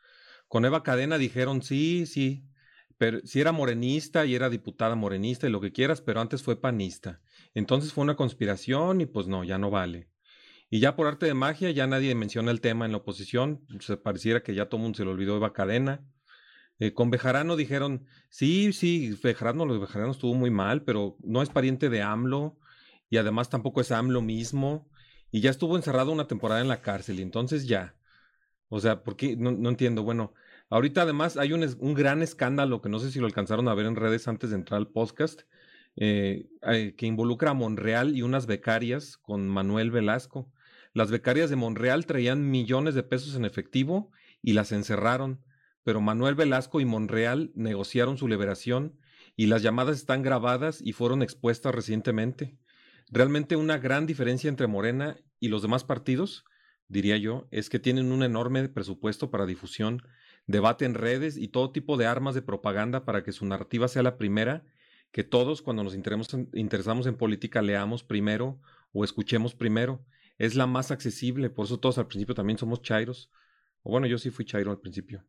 Con 0.49 0.65
Eva 0.65 0.83
Cadena 0.83 1.19
dijeron 1.19 1.63
sí, 1.63 2.05
sí, 2.05 2.49
pero 2.97 3.21
si 3.23 3.41
era 3.41 3.53
morenista 3.53 4.27
y 4.27 4.35
era 4.35 4.51
diputada 4.51 4.97
morenista 4.97 5.47
y 5.47 5.51
lo 5.51 5.61
que 5.61 5.71
quieras, 5.71 6.01
pero 6.01 6.21
antes 6.21 6.43
fue 6.43 6.61
panista. 6.61 7.21
Entonces 7.55 7.93
fue 7.93 8.03
una 8.03 8.17
conspiración 8.17 9.01
y 9.03 9.07
pues 9.07 9.29
no, 9.29 9.45
ya 9.45 9.57
no 9.59 9.71
vale. 9.71 10.09
Y 10.71 10.81
ya 10.81 10.97
por 10.97 11.07
arte 11.07 11.27
de 11.27 11.35
magia, 11.35 11.71
ya 11.71 11.87
nadie 11.87 12.15
menciona 12.15 12.51
el 12.51 12.61
tema 12.61 12.85
en 12.87 12.93
la 12.93 12.99
oposición. 12.99 13.67
Se 13.81 13.97
pareciera 13.97 14.43
que 14.43 14.55
ya 14.55 14.69
todo 14.69 14.79
el 14.79 14.83
mundo 14.83 14.97
se 14.99 15.05
le 15.05 15.11
olvidó 15.11 15.37
Eva 15.37 15.53
Cadena. 15.53 16.05
Eh, 16.79 16.93
con 16.95 17.11
Bejarano 17.11 17.57
dijeron, 17.57 18.07
sí, 18.31 18.73
sí, 18.73 19.19
Bejarano, 19.23 19.67
los 19.67 19.81
Bejarano 19.81 20.13
estuvo 20.13 20.35
muy 20.35 20.51
mal, 20.51 20.85
pero 20.85 21.17
no 21.23 21.43
es 21.43 21.49
pariente 21.51 21.89
de 21.89 22.03
AMLO 22.03 22.59
y 23.11 23.17
además 23.17 23.49
tampoco 23.51 23.81
es 23.81 23.91
AMLO 23.93 24.23
mismo. 24.23 24.89
Y 25.31 25.41
ya 25.41 25.51
estuvo 25.51 25.77
encerrado 25.77 26.13
una 26.13 26.27
temporada 26.29 26.61
en 26.61 26.69
la 26.69 26.81
cárcel 26.83 27.19
y 27.21 27.23
entonces 27.23 27.67
ya. 27.67 27.97
O 28.69 28.81
sea, 28.81 29.03
¿por 29.03 29.17
qué? 29.17 29.37
No, 29.37 29.53
no 29.53 29.69
entiendo. 29.71 30.03
Bueno, 30.03 30.35
ahorita 30.71 31.03
además 31.03 31.37
hay 31.37 31.53
un, 31.53 31.65
un 31.81 31.95
gran 31.95 32.23
escándalo 32.23 32.81
que 32.83 32.89
no 32.89 32.99
sé 32.99 33.11
si 33.11 33.19
lo 33.21 33.27
alcanzaron 33.27 33.69
a 33.69 33.75
ver 33.75 33.87
en 33.87 33.97
redes 33.97 34.29
antes 34.29 34.51
de 34.51 34.57
entrar 34.57 34.79
al 34.79 34.89
podcast. 34.89 35.43
eh, 35.97 36.49
eh, 36.63 36.95
que 36.97 37.07
involucra 37.07 37.51
a 37.51 37.55
Monreal 37.55 38.17
y 38.17 38.23
unas 38.23 38.47
becarias 38.47 39.17
con 39.19 39.49
Manuel 39.49 39.91
Velasco. 39.91 40.51
Las 40.95 41.11
becarias 41.11 41.51
de 41.51 41.57
Monreal 41.57 42.07
traían 42.07 42.51
millones 42.51 42.95
de 42.95 43.03
pesos 43.03 43.35
en 43.35 43.45
efectivo 43.45 44.11
y 44.43 44.53
las 44.53 44.73
encerraron, 44.73 45.45
pero 45.83 46.01
Manuel 46.01 46.35
Velasco 46.35 46.81
y 46.81 46.85
Monreal 46.85 47.53
negociaron 47.55 48.19
su 48.19 48.29
liberación 48.29 48.99
y 49.37 49.47
las 49.47 49.63
llamadas 49.63 49.97
están 49.97 50.23
grabadas 50.23 50.81
y 50.83 50.93
fueron 50.93 51.23
expuestas 51.23 51.75
recientemente. 51.75 52.59
Realmente 53.11 53.57
una 53.57 53.79
gran 53.79 54.07
diferencia 54.07 54.49
entre 54.49 54.67
Morena 54.67 55.17
y 55.41 55.49
los 55.49 55.63
demás 55.63 55.85
partidos, 55.85 56.45
diría 56.89 57.17
yo, 57.17 57.49
es 57.51 57.71
que 57.71 57.79
tienen 57.79 58.13
un 58.13 58.23
enorme 58.23 58.69
presupuesto 58.69 59.31
para 59.31 59.47
difusión, 59.47 60.03
debate 60.47 60.85
en 60.85 60.95
redes 60.95 61.37
y 61.37 61.49
todo 61.49 61.71
tipo 61.71 61.97
de 61.97 62.07
armas 62.07 62.35
de 62.35 62.43
propaganda 62.43 63.05
para 63.05 63.23
que 63.23 63.33
su 63.33 63.47
narrativa 63.47 63.89
sea 63.89 64.03
la 64.03 64.19
primera 64.19 64.65
que 65.13 65.25
todos 65.25 65.63
cuando 65.63 65.85
nos 65.85 65.95
interesamos 65.95 67.07
en 67.07 67.17
política 67.17 67.63
leamos 67.63 68.03
primero 68.03 68.61
o 68.93 69.05
escuchemos 69.05 69.55
primero. 69.55 70.05
Es 70.39 70.55
la 70.55 70.67
más 70.67 70.91
accesible, 70.91 71.51
por 71.51 71.67
eso 71.67 71.79
todos 71.79 71.99
al 71.99 72.07
principio 72.07 72.35
también 72.35 72.59
somos 72.59 72.83
chairos. 72.83 73.31
O 73.83 73.91
bueno, 73.91 74.07
yo 74.07 74.19
sí 74.19 74.31
fui 74.31 74.45
chairo 74.45 74.71
al 74.71 74.81
principio. 74.81 75.25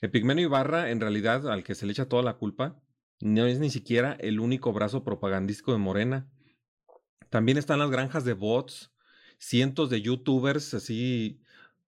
Epigmenio 0.00 0.46
Ibarra, 0.46 0.90
en 0.90 1.00
realidad, 1.00 1.50
al 1.50 1.64
que 1.64 1.74
se 1.74 1.86
le 1.86 1.92
echa 1.92 2.08
toda 2.08 2.22
la 2.22 2.34
culpa, 2.34 2.80
no 3.20 3.46
es 3.46 3.58
ni 3.58 3.70
siquiera 3.70 4.16
el 4.20 4.40
único 4.40 4.72
brazo 4.72 5.04
propagandístico 5.04 5.72
de 5.72 5.78
Morena. 5.78 6.30
También 7.30 7.58
están 7.58 7.80
las 7.80 7.90
granjas 7.90 8.24
de 8.24 8.34
bots, 8.34 8.92
cientos 9.38 9.90
de 9.90 10.02
youtubers 10.02 10.74
así 10.74 11.40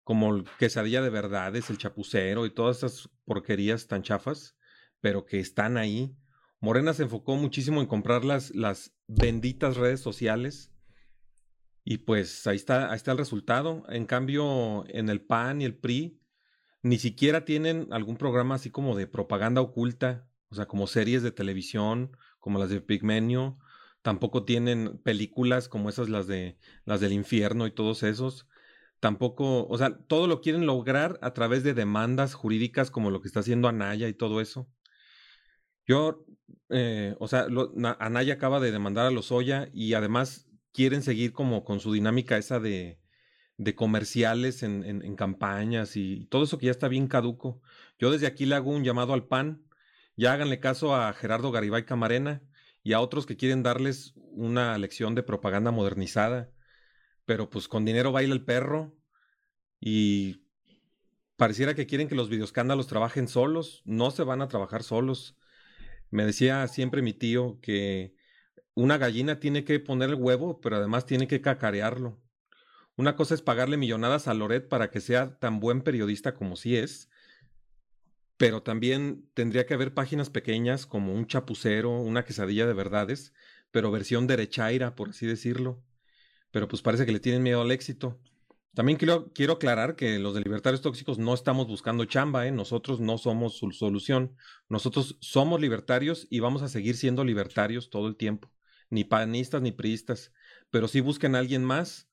como 0.02 0.34
el 0.34 0.44
quesadilla 0.58 1.02
de 1.02 1.11
verdades, 1.11 1.70
el 1.70 1.78
chapucero 1.78 2.46
y 2.46 2.50
todas 2.50 2.78
esas 2.78 3.08
porquerías 3.25 3.87
tan 3.87 4.02
chafas, 4.02 4.56
pero 5.00 5.25
que 5.25 5.40
están 5.40 5.76
ahí 5.76 6.16
Morena 6.64 6.94
se 6.94 7.02
enfocó 7.02 7.37
muchísimo 7.37 7.82
en 7.82 7.87
comprar 7.87 8.25
las, 8.25 8.54
las 8.54 8.94
benditas 9.06 9.76
redes 9.76 10.00
sociales. 10.00 10.73
Y 11.84 11.98
pues 11.98 12.46
ahí 12.46 12.56
está, 12.56 12.90
ahí 12.90 12.96
está 12.96 13.12
el 13.12 13.18
resultado. 13.18 13.84
En 13.88 14.06
cambio, 14.06 14.84
en 14.88 15.10
el 15.10 15.20
PAN 15.20 15.60
y 15.60 15.64
el 15.64 15.76
PRI, 15.76 16.18
ni 16.82 16.98
siquiera 16.98 17.44
tienen 17.44 17.88
algún 17.92 18.16
programa 18.16 18.54
así 18.56 18.70
como 18.70 18.96
de 18.96 19.06
propaganda 19.06 19.60
oculta, 19.60 20.26
o 20.48 20.54
sea, 20.54 20.66
como 20.66 20.86
series 20.86 21.22
de 21.22 21.32
televisión, 21.32 22.16
como 22.40 22.58
las 22.58 22.70
de 22.70 22.80
Pigmenio. 22.80 23.58
Tampoco 24.02 24.44
tienen 24.44 24.98
películas 24.98 25.68
como 25.68 25.88
esas, 25.88 26.08
las 26.08 26.26
de 26.26 26.58
las 26.84 27.00
del 27.00 27.12
infierno 27.12 27.66
y 27.66 27.70
todos 27.70 28.02
esos. 28.02 28.48
Tampoco, 29.00 29.66
o 29.66 29.78
sea, 29.78 29.98
todo 30.06 30.26
lo 30.26 30.40
quieren 30.40 30.66
lograr 30.66 31.18
a 31.22 31.34
través 31.34 31.62
de 31.62 31.74
demandas 31.74 32.34
jurídicas 32.34 32.90
como 32.90 33.10
lo 33.10 33.20
que 33.20 33.28
está 33.28 33.40
haciendo 33.40 33.68
Anaya 33.68 34.08
y 34.08 34.14
todo 34.14 34.40
eso. 34.40 34.68
Yo, 35.86 36.24
eh, 36.70 37.14
o 37.18 37.28
sea, 37.28 37.46
Anaya 37.98 38.34
acaba 38.34 38.60
de 38.60 38.72
demandar 38.72 39.06
a 39.06 39.10
Lozoya 39.10 39.68
y 39.74 39.94
además 39.94 40.48
quieren 40.74 41.02
seguir 41.02 41.32
como 41.32 41.64
con 41.64 41.80
su 41.80 41.92
dinámica 41.92 42.36
esa 42.36 42.60
de, 42.60 42.98
de 43.56 43.74
comerciales 43.74 44.62
en, 44.62 44.84
en, 44.84 45.16
campañas 45.16 45.96
y 45.96 46.26
todo 46.26 46.44
eso 46.44 46.58
que 46.58 46.66
ya 46.66 46.72
está 46.72 46.88
bien 46.88 47.06
caduco. 47.06 47.62
Yo 47.98 48.10
desde 48.10 48.26
aquí 48.26 48.44
le 48.44 48.56
hago 48.56 48.70
un 48.70 48.84
llamado 48.84 49.14
al 49.14 49.26
PAN, 49.26 49.64
ya 50.16 50.32
háganle 50.32 50.60
caso 50.60 50.94
a 50.94 51.12
Gerardo 51.12 51.52
Garibay 51.52 51.84
Camarena 51.86 52.42
y 52.82 52.92
a 52.92 53.00
otros 53.00 53.24
que 53.24 53.36
quieren 53.36 53.62
darles 53.62 54.14
una 54.16 54.76
lección 54.76 55.14
de 55.14 55.22
propaganda 55.22 55.70
modernizada, 55.70 56.50
pero 57.24 57.48
pues 57.48 57.68
con 57.68 57.84
dinero 57.84 58.10
baila 58.10 58.34
el 58.34 58.44
perro 58.44 58.96
y 59.80 60.44
pareciera 61.36 61.74
que 61.74 61.86
quieren 61.86 62.08
que 62.08 62.16
los 62.16 62.28
videoscándalos 62.28 62.88
trabajen 62.88 63.28
solos, 63.28 63.82
no 63.84 64.10
se 64.10 64.24
van 64.24 64.42
a 64.42 64.48
trabajar 64.48 64.82
solos. 64.82 65.36
Me 66.10 66.26
decía 66.26 66.66
siempre 66.66 67.00
mi 67.00 67.12
tío 67.12 67.60
que 67.60 68.14
una 68.74 68.98
gallina 68.98 69.40
tiene 69.40 69.64
que 69.64 69.80
poner 69.80 70.10
el 70.10 70.16
huevo, 70.16 70.60
pero 70.60 70.76
además 70.76 71.06
tiene 71.06 71.28
que 71.28 71.40
cacarearlo. 71.40 72.20
Una 72.96 73.16
cosa 73.16 73.34
es 73.34 73.42
pagarle 73.42 73.76
millonadas 73.76 74.28
a 74.28 74.34
Loret 74.34 74.68
para 74.68 74.90
que 74.90 75.00
sea 75.00 75.38
tan 75.38 75.60
buen 75.60 75.82
periodista 75.82 76.34
como 76.34 76.56
sí 76.56 76.76
es, 76.76 77.10
pero 78.36 78.62
también 78.62 79.28
tendría 79.34 79.66
que 79.66 79.74
haber 79.74 79.94
páginas 79.94 80.30
pequeñas 80.30 80.86
como 80.86 81.14
un 81.14 81.26
chapucero, 81.26 82.00
una 82.00 82.24
quesadilla 82.24 82.66
de 82.66 82.74
verdades, 82.74 83.32
pero 83.70 83.90
versión 83.90 84.26
derechaira, 84.26 84.94
por 84.94 85.10
así 85.10 85.26
decirlo. 85.26 85.82
Pero 86.50 86.68
pues 86.68 86.82
parece 86.82 87.06
que 87.06 87.12
le 87.12 87.20
tienen 87.20 87.42
miedo 87.42 87.62
al 87.62 87.72
éxito. 87.72 88.20
También 88.74 88.98
quiero, 88.98 89.32
quiero 89.32 89.54
aclarar 89.54 89.96
que 89.96 90.18
los 90.18 90.34
de 90.34 90.40
libertarios 90.40 90.82
tóxicos 90.82 91.18
no 91.18 91.34
estamos 91.34 91.68
buscando 91.68 92.04
chamba, 92.06 92.46
¿eh? 92.46 92.52
nosotros 92.52 93.00
no 93.00 93.18
somos 93.18 93.56
su 93.56 93.70
solución. 93.72 94.36
Nosotros 94.68 95.16
somos 95.20 95.60
libertarios 95.60 96.26
y 96.30 96.40
vamos 96.40 96.62
a 96.62 96.68
seguir 96.68 96.96
siendo 96.96 97.24
libertarios 97.24 97.90
todo 97.90 98.08
el 98.08 98.16
tiempo. 98.16 98.53
Ni 98.90 99.04
panistas 99.04 99.62
ni 99.62 99.72
priistas. 99.72 100.32
Pero 100.70 100.88
sí 100.88 101.00
busquen 101.00 101.34
a 101.34 101.38
alguien 101.38 101.64
más, 101.64 102.10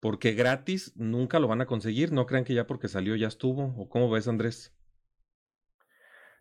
porque 0.00 0.32
gratis 0.32 0.92
nunca 0.96 1.38
lo 1.38 1.48
van 1.48 1.60
a 1.60 1.66
conseguir. 1.66 2.12
No 2.12 2.26
crean 2.26 2.44
que 2.44 2.54
ya 2.54 2.66
porque 2.66 2.88
salió 2.88 3.16
ya 3.16 3.28
estuvo. 3.28 3.74
¿O 3.76 3.88
cómo 3.88 4.10
ves, 4.10 4.28
Andrés? 4.28 4.74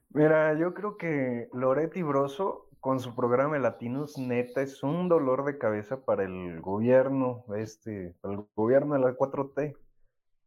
Mira, 0.10 0.58
yo 0.60 0.74
creo 0.74 0.98
que 0.98 1.48
Loretti 1.54 2.02
Broso 2.02 2.68
con 2.82 3.00
su 3.00 3.16
programa 3.16 3.60
Latinos, 3.60 4.18
neta, 4.18 4.62
es 4.62 4.82
un 4.82 5.08
dolor 5.08 5.46
de 5.46 5.60
cabeza 5.60 6.04
para 6.04 6.24
el 6.24 6.60
gobierno, 6.62 7.46
este, 7.56 8.16
para 8.22 8.34
el 8.34 8.46
gobierno 8.56 8.96
de 8.96 9.02
la 9.02 9.16
4T. 9.16 9.78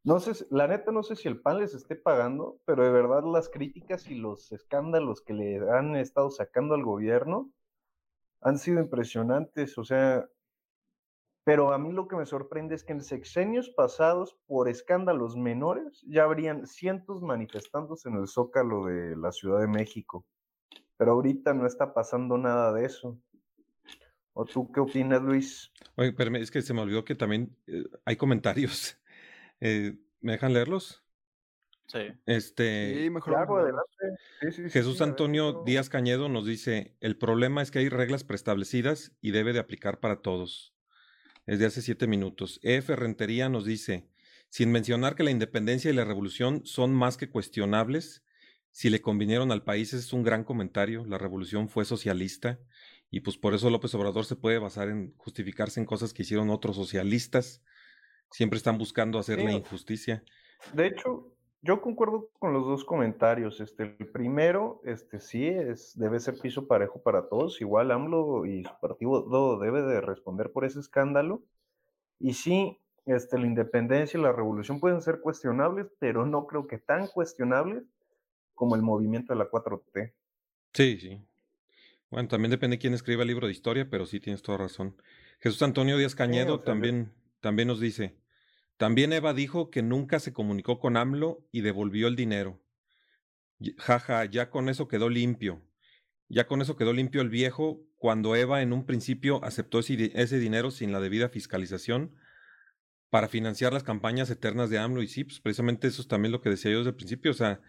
No 0.03 0.19
sé, 0.19 0.45
la 0.51 0.67
neta 0.67 0.91
no 0.91 1.03
sé 1.05 1.17
si 1.17 1.29
el 1.29 1.41
PAN 1.41 1.61
les 1.61 1.75
esté 1.75 1.95
pagando, 1.97 2.59
pero 2.67 2.85
de 2.85 2.91
verdad 2.91 3.23
las 3.25 3.49
críticas 3.49 4.11
y 4.11 4.17
los 4.17 4.51
escándalos 4.53 5.23
que 5.23 5.33
le 5.33 5.61
han 5.71 5.97
estado 5.97 6.29
sacando 6.31 6.75
al 6.75 6.83
gobierno 6.83 7.51
han 8.45 8.59
sido 8.59 8.81
impresionantes, 8.81 9.77
o 9.79 9.85
sea, 9.85 10.29
pero 11.45 11.73
a 11.73 11.79
mí 11.79 11.93
lo 11.93 12.07
que 12.07 12.17
me 12.17 12.27
sorprende 12.27 12.75
es 12.75 12.85
que 12.85 12.93
en 12.93 13.03
sexenios 13.03 13.71
pasados, 13.71 14.39
por 14.47 14.69
escándalos 14.69 15.37
menores, 15.37 16.03
ya 16.07 16.25
habrían 16.25 16.67
cientos 16.67 17.23
manifestándose 17.23 18.09
en 18.09 18.17
el 18.17 18.29
zócalo 18.29 18.87
de 18.87 19.17
la 19.17 19.33
Ciudad 19.33 19.61
de 19.61 19.67
México. 19.67 20.27
Pero 20.97 21.13
ahorita 21.13 21.53
no 21.53 21.67
está 21.67 21.93
pasando 21.93 22.39
nada 22.39 22.73
de 22.73 22.87
eso. 22.87 23.19
¿O 24.35 24.45
tú 24.45 24.71
qué 24.73 24.81
opinas, 24.81 25.23
Luis? 25.23 25.73
Oye, 25.97 26.13
pero 26.13 26.35
es 26.37 26.51
que 26.51 26.63
se 26.63 26.75
me 26.75 26.81
olvidó 26.81 27.05
que 27.05 27.15
también 27.15 27.57
eh, 27.67 27.85
hay 28.05 28.17
comentarios. 28.17 29.01
Eh, 29.61 29.97
¿Me 30.21 30.33
dejan 30.33 30.53
leerlos? 30.53 31.04
Sí. 31.87 32.01
Este, 32.27 33.03
sí, 33.03 33.11
mejor. 33.11 33.37
adelante. 33.37 34.71
Jesús 34.71 35.01
Antonio 35.01 35.63
Díaz 35.67 35.89
Cañedo 35.89 36.29
nos 36.29 36.47
dice, 36.47 36.97
el 37.01 37.17
problema 37.17 37.63
es 37.63 37.71
que 37.71 37.81
hay 37.81 37.89
reglas 37.89 38.25
preestablecidas 38.25 39.13
y 39.21 39.33
debe 39.33 39.53
de 39.53 39.59
aplicar 39.59 40.01
para 40.01 40.23
todos. 40.23 40.75
Es 41.47 41.59
de 41.59 41.67
hace 41.67 41.83
siete 41.83 42.07
minutos. 42.07 42.59
F. 42.63 42.97
Rentería 42.97 43.49
nos 43.49 43.65
dice, 43.67 44.09
sin 44.49 44.73
mencionar 44.73 45.15
que 45.15 45.25
la 45.25 45.31
independencia 45.31 45.91
y 45.91 45.95
la 45.95 46.05
revolución 46.05 46.63
son 46.65 46.95
más 46.95 47.17
que 47.17 47.29
cuestionables, 47.29 48.25
si 48.75 48.91
le 48.91 49.01
convinieron 49.01 49.53
al 49.53 49.63
país, 49.63 49.93
es 49.93 50.13
un 50.13 50.25
gran 50.25 50.43
comentario. 50.43 51.05
La 51.07 51.17
revolución 51.17 51.69
fue 51.69 51.85
socialista 51.85 52.59
y 53.09 53.21
pues 53.21 53.37
por 53.37 53.55
eso 53.55 53.71
López 53.71 53.95
Obrador 53.95 54.25
se 54.25 54.35
puede 54.35 54.59
basar 54.59 54.89
en 54.89 55.15
justificarse 55.17 55.79
en 55.79 55.87
cosas 55.87 56.13
que 56.13 56.23
hicieron 56.23 56.51
otros 56.51 56.75
socialistas. 56.75 57.63
Siempre 58.33 58.57
están 58.57 58.77
buscando 58.77 59.21
hacer 59.21 59.41
la 59.41 59.53
injusticia. 59.53 60.25
De 60.73 60.89
hecho, 60.89 61.34
yo 61.65 61.81
concuerdo 61.81 62.29
con 62.39 62.53
los 62.53 62.67
dos 62.67 62.85
comentarios. 62.85 63.61
Este, 63.61 63.97
el 63.99 64.07
primero, 64.09 64.83
este 64.85 65.19
sí 65.19 65.47
es, 65.47 65.99
debe 65.99 66.21
ser 66.21 66.39
piso 66.39 66.69
parejo 66.69 67.03
para 67.03 67.29
todos. 67.29 67.61
Igual 67.63 67.91
AMLO 67.91 68.45
y 68.45 68.65
su 68.65 68.81
partido 68.81 69.59
debe 69.59 69.83
de 69.83 70.03
responder 70.03 70.53
por 70.53 70.67
ese 70.67 70.81
escándalo. 70.81 71.43
Y 72.21 72.35
sí, 72.35 72.79
este, 73.07 73.39
la 73.39 73.47
independencia 73.47 74.19
y 74.19 74.23
la 74.23 74.33
revolución 74.33 74.79
pueden 74.79 75.01
ser 75.01 75.21
cuestionables, 75.21 75.87
pero 75.99 76.27
no 76.27 76.47
creo 76.47 76.67
que 76.67 76.79
tan 76.79 77.07
cuestionables 77.07 77.83
como 78.55 78.77
el 78.77 78.83
movimiento 78.83 79.33
de 79.33 79.39
la 79.39 79.51
4T. 79.51 80.13
Sí, 80.75 80.99
sí. 80.99 81.21
Bueno, 82.11 82.29
también 82.29 82.51
depende 82.51 82.77
de 82.77 82.81
quién 82.81 82.95
escriba 82.95 83.23
el 83.23 83.29
libro 83.29 83.47
de 83.47 83.53
historia, 83.53 83.89
pero 83.89 84.05
sí 84.05 84.21
tienes 84.21 84.43
toda 84.43 84.59
razón. 84.59 84.97
Jesús 85.41 85.63
Antonio 85.63 85.97
Díaz 85.97 86.15
Cañedo 86.15 86.61
también, 86.61 87.11
también 87.41 87.69
nos 87.69 87.81
dice, 87.81 88.15
también 88.85 89.15
Eva 89.15 89.33
dijo 89.33 89.71
que 89.71 89.81
nunca 89.81 90.21
se 90.21 90.35
comunicó 90.35 90.79
con 90.79 90.99
AMLO 90.99 91.49
y 91.51 91.63
devolvió 91.63 92.07
el 92.07 92.17
dinero. 92.17 92.63
Jaja, 93.79 94.27
ya 94.27 94.51
con 94.51 94.69
eso 94.69 94.89
quedó 94.89 95.09
limpio. 95.09 95.63
Ya 96.29 96.47
con 96.47 96.61
eso 96.61 96.77
quedó 96.77 96.93
limpio 96.93 97.23
el 97.23 97.31
viejo 97.31 97.81
cuando 97.97 98.37
Eva 98.37 98.61
en 98.61 98.75
un 98.75 98.85
principio 98.85 99.43
aceptó 99.43 99.79
ese, 99.79 100.39
dinero 100.39 100.71
sin 100.71 100.93
la 100.93 101.01
debida 101.01 101.31
fiscalización 101.31 102.15
para 103.09 103.27
financiar 103.29 103.73
las 103.73 103.85
campañas 103.85 104.29
eternas 104.29 104.69
de 104.69 104.77
AMLO 104.77 105.03
y 105.03 105.09
sí, 105.09 105.25
pues 105.25 105.41
precisamente 105.41 105.89
eso 105.89 106.03
es 106.03 106.09
también 106.09 106.33
lo 106.33 106.43
que 106.43 106.51
decía 106.51 106.71
yo 106.71 106.81
desde 106.81 106.91
el 106.91 106.97
principio, 106.97 107.31
o 107.31 107.35
sea, 107.35 107.63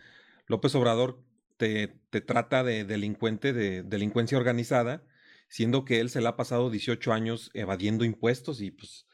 López 0.47 0.75
Obrador 0.75 1.23
te, 1.55 1.87
trata 2.27 2.61
de 2.65 2.83
delincuente, 2.83 3.53
de 3.53 3.83
delincuencia 3.83 4.37
organizada, 4.37 5.01
siendo 5.47 5.85
que 5.85 6.01
él 6.01 6.09
se 6.09 6.19
le 6.19 6.27
ha 6.27 6.35
pasado 6.35 6.69
18 6.69 7.13
años 7.13 7.51
evadiendo 7.53 8.03
impuestos 8.03 8.59
y 8.59 8.71
pues 8.71 9.07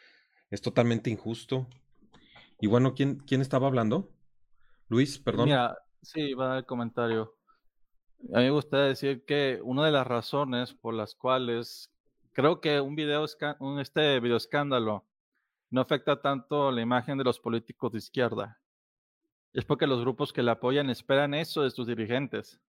es 0.50 0.64
totalmente 0.64 1.12
injusto. 1.12 1.70
Y 2.62 2.68
bueno, 2.68 2.94
¿quién, 2.94 3.20
quién 3.28 3.42
estaba 3.42 3.68
hablando? 3.68 4.10
Luis, 4.88 5.20
perdón. 5.20 5.46
Mira, 5.46 5.78
sí, 6.02 6.34
va 6.34 6.60
el 6.60 6.66
comentario. 6.66 7.36
A 8.34 8.38
mí 8.38 8.46
me 8.46 8.52
gustaría 8.52 8.86
decir 8.86 9.26
que 9.26 9.60
una 9.64 9.86
de 9.86 9.92
las 9.92 10.08
razones 10.08 10.74
por 10.74 10.94
las 10.94 11.16
cuales 11.16 11.92
creo 12.34 12.62
que 12.62 12.80
un 12.80 12.96
video, 12.96 13.26
un, 13.60 13.80
este 13.80 14.20
video 14.20 14.38
escándalo 14.38 15.06
no 15.70 15.82
afecta 15.82 16.22
tanto 16.22 16.72
la 16.72 16.82
imagen 16.82 17.18
de 17.18 17.24
los 17.24 17.40
políticos 17.40 17.92
de 17.92 17.98
izquierda 17.98 18.62
es 19.54 19.66
porque 19.66 19.88
los 19.88 20.02
grupos 20.02 20.32
que 20.32 20.44
le 20.44 20.52
apoyan 20.52 20.90
esperan 20.90 21.34
eso 21.34 21.64
de 21.64 21.72
sus 21.72 21.88
dirigentes, 21.88 22.62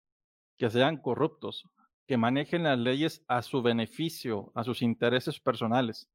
que 0.57 0.69
sean 0.69 0.97
corruptos, 0.97 1.69
que 2.07 2.17
manejen 2.17 2.63
las 2.63 2.79
leyes 2.79 3.23
a 3.27 3.41
su 3.41 3.61
beneficio, 3.61 4.51
a 4.55 4.63
sus 4.63 4.81
intereses 4.81 5.39
personales. 5.39 6.09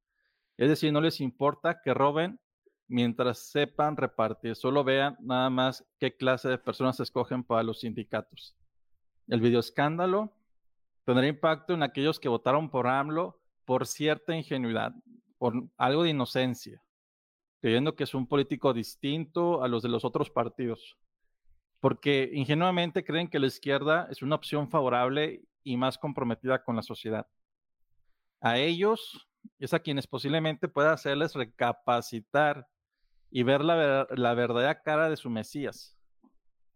Es 0.57 0.69
decir, 0.69 0.91
no 0.91 1.01
les 1.01 1.21
importa 1.21 1.81
que 1.81 1.93
roben 1.93 2.39
mientras 2.87 3.39
sepan 3.39 3.97
repartir, 3.97 4.55
solo 4.55 4.83
vean 4.83 5.17
nada 5.19 5.49
más 5.49 5.85
qué 5.99 6.15
clase 6.15 6.49
de 6.49 6.57
personas 6.57 6.99
escogen 6.99 7.43
para 7.43 7.63
los 7.63 7.81
sindicatos. 7.81 8.55
El 9.27 9.41
videoescándalo 9.41 10.33
tendrá 11.05 11.27
impacto 11.27 11.73
en 11.73 11.83
aquellos 11.83 12.19
que 12.19 12.29
votaron 12.29 12.69
por 12.69 12.87
AMLO 12.87 13.39
por 13.65 13.85
cierta 13.85 14.35
ingenuidad, 14.35 14.93
por 15.37 15.53
algo 15.77 16.03
de 16.03 16.11
inocencia, 16.11 16.81
creyendo 17.61 17.95
que 17.95 18.05
es 18.05 18.13
un 18.13 18.27
político 18.27 18.73
distinto 18.73 19.61
a 19.61 19.67
los 19.67 19.83
de 19.83 19.89
los 19.89 20.05
otros 20.05 20.29
partidos, 20.29 20.97
porque 21.81 22.29
ingenuamente 22.33 23.03
creen 23.03 23.29
que 23.29 23.39
la 23.39 23.47
izquierda 23.47 24.07
es 24.09 24.21
una 24.21 24.35
opción 24.35 24.69
favorable 24.69 25.43
y 25.63 25.75
más 25.75 25.97
comprometida 25.97 26.63
con 26.63 26.77
la 26.77 26.81
sociedad. 26.81 27.27
A 28.39 28.57
ellos 28.57 29.27
es 29.59 29.73
a 29.73 29.79
quienes 29.79 30.07
posiblemente 30.07 30.67
pueda 30.67 30.93
hacerles 30.93 31.33
recapacitar 31.33 32.67
y 33.29 33.43
ver 33.43 33.63
la, 33.63 34.07
la 34.15 34.33
verdadera 34.33 34.81
cara 34.81 35.09
de 35.09 35.17
su 35.17 35.29
Mesías. 35.29 35.95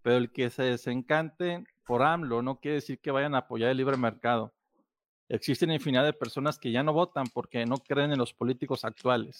Pero 0.01 0.17
el 0.17 0.31
que 0.31 0.49
se 0.49 0.63
desencante 0.63 1.63
por 1.85 2.03
AMLO 2.03 2.41
no 2.41 2.59
quiere 2.59 2.75
decir 2.75 2.99
que 2.99 3.11
vayan 3.11 3.35
a 3.35 3.39
apoyar 3.39 3.69
el 3.69 3.77
libre 3.77 3.97
mercado. 3.97 4.53
Existen 5.29 5.71
infinidad 5.71 6.03
de 6.03 6.13
personas 6.13 6.59
que 6.59 6.71
ya 6.71 6.83
no 6.83 6.93
votan 6.93 7.25
porque 7.33 7.65
no 7.65 7.77
creen 7.77 8.11
en 8.11 8.17
los 8.17 8.33
políticos 8.33 8.83
actuales, 8.83 9.39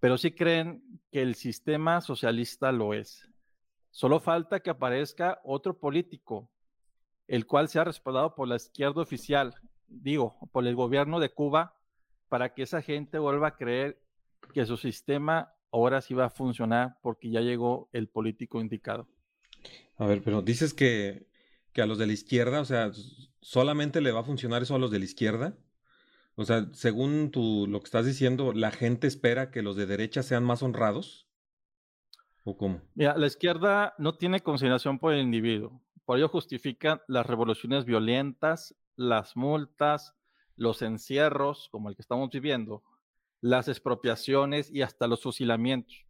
pero 0.00 0.16
sí 0.16 0.32
creen 0.32 0.82
que 1.10 1.20
el 1.20 1.34
sistema 1.34 2.00
socialista 2.00 2.72
lo 2.72 2.94
es. 2.94 3.28
Solo 3.90 4.20
falta 4.20 4.60
que 4.60 4.70
aparezca 4.70 5.40
otro 5.44 5.78
político, 5.78 6.48
el 7.26 7.46
cual 7.46 7.68
sea 7.68 7.84
respaldado 7.84 8.34
por 8.34 8.48
la 8.48 8.56
izquierda 8.56 9.02
oficial, 9.02 9.54
digo, 9.86 10.36
por 10.52 10.66
el 10.66 10.74
gobierno 10.74 11.20
de 11.20 11.30
Cuba, 11.30 11.74
para 12.28 12.54
que 12.54 12.62
esa 12.62 12.80
gente 12.80 13.18
vuelva 13.18 13.48
a 13.48 13.56
creer 13.56 14.00
que 14.54 14.64
su 14.66 14.76
sistema 14.76 15.52
ahora 15.72 16.00
sí 16.00 16.14
va 16.14 16.26
a 16.26 16.30
funcionar 16.30 16.98
porque 17.02 17.30
ya 17.30 17.40
llegó 17.40 17.88
el 17.92 18.08
político 18.08 18.60
indicado. 18.60 19.08
A 19.96 20.06
ver, 20.06 20.22
pero 20.22 20.42
dices 20.42 20.74
que, 20.74 21.26
que 21.72 21.82
a 21.82 21.86
los 21.86 21.98
de 21.98 22.06
la 22.06 22.12
izquierda, 22.12 22.60
o 22.60 22.64
sea, 22.64 22.90
solamente 23.40 24.00
le 24.00 24.12
va 24.12 24.20
a 24.20 24.24
funcionar 24.24 24.62
eso 24.62 24.74
a 24.74 24.78
los 24.78 24.90
de 24.90 24.98
la 24.98 25.04
izquierda. 25.04 25.56
O 26.36 26.44
sea, 26.44 26.68
según 26.72 27.30
tú 27.32 27.66
lo 27.68 27.80
que 27.80 27.86
estás 27.86 28.06
diciendo, 28.06 28.52
¿la 28.52 28.70
gente 28.70 29.08
espera 29.08 29.50
que 29.50 29.62
los 29.62 29.74
de 29.74 29.86
derecha 29.86 30.22
sean 30.22 30.44
más 30.44 30.62
honrados? 30.62 31.26
¿O 32.44 32.56
cómo? 32.56 32.80
Mira, 32.94 33.16
la 33.16 33.26
izquierda 33.26 33.94
no 33.98 34.14
tiene 34.16 34.40
consideración 34.40 35.00
por 35.00 35.12
el 35.12 35.20
individuo. 35.20 35.82
Por 36.04 36.18
ello 36.18 36.28
justifican 36.28 37.00
las 37.08 37.26
revoluciones 37.26 37.84
violentas, 37.84 38.76
las 38.94 39.36
multas, 39.36 40.14
los 40.54 40.80
encierros, 40.82 41.68
como 41.70 41.88
el 41.88 41.96
que 41.96 42.02
estamos 42.02 42.30
viviendo, 42.30 42.82
las 43.40 43.68
expropiaciones 43.68 44.70
y 44.72 44.82
hasta 44.82 45.06
los 45.06 45.22
fusilamientos. 45.22 46.06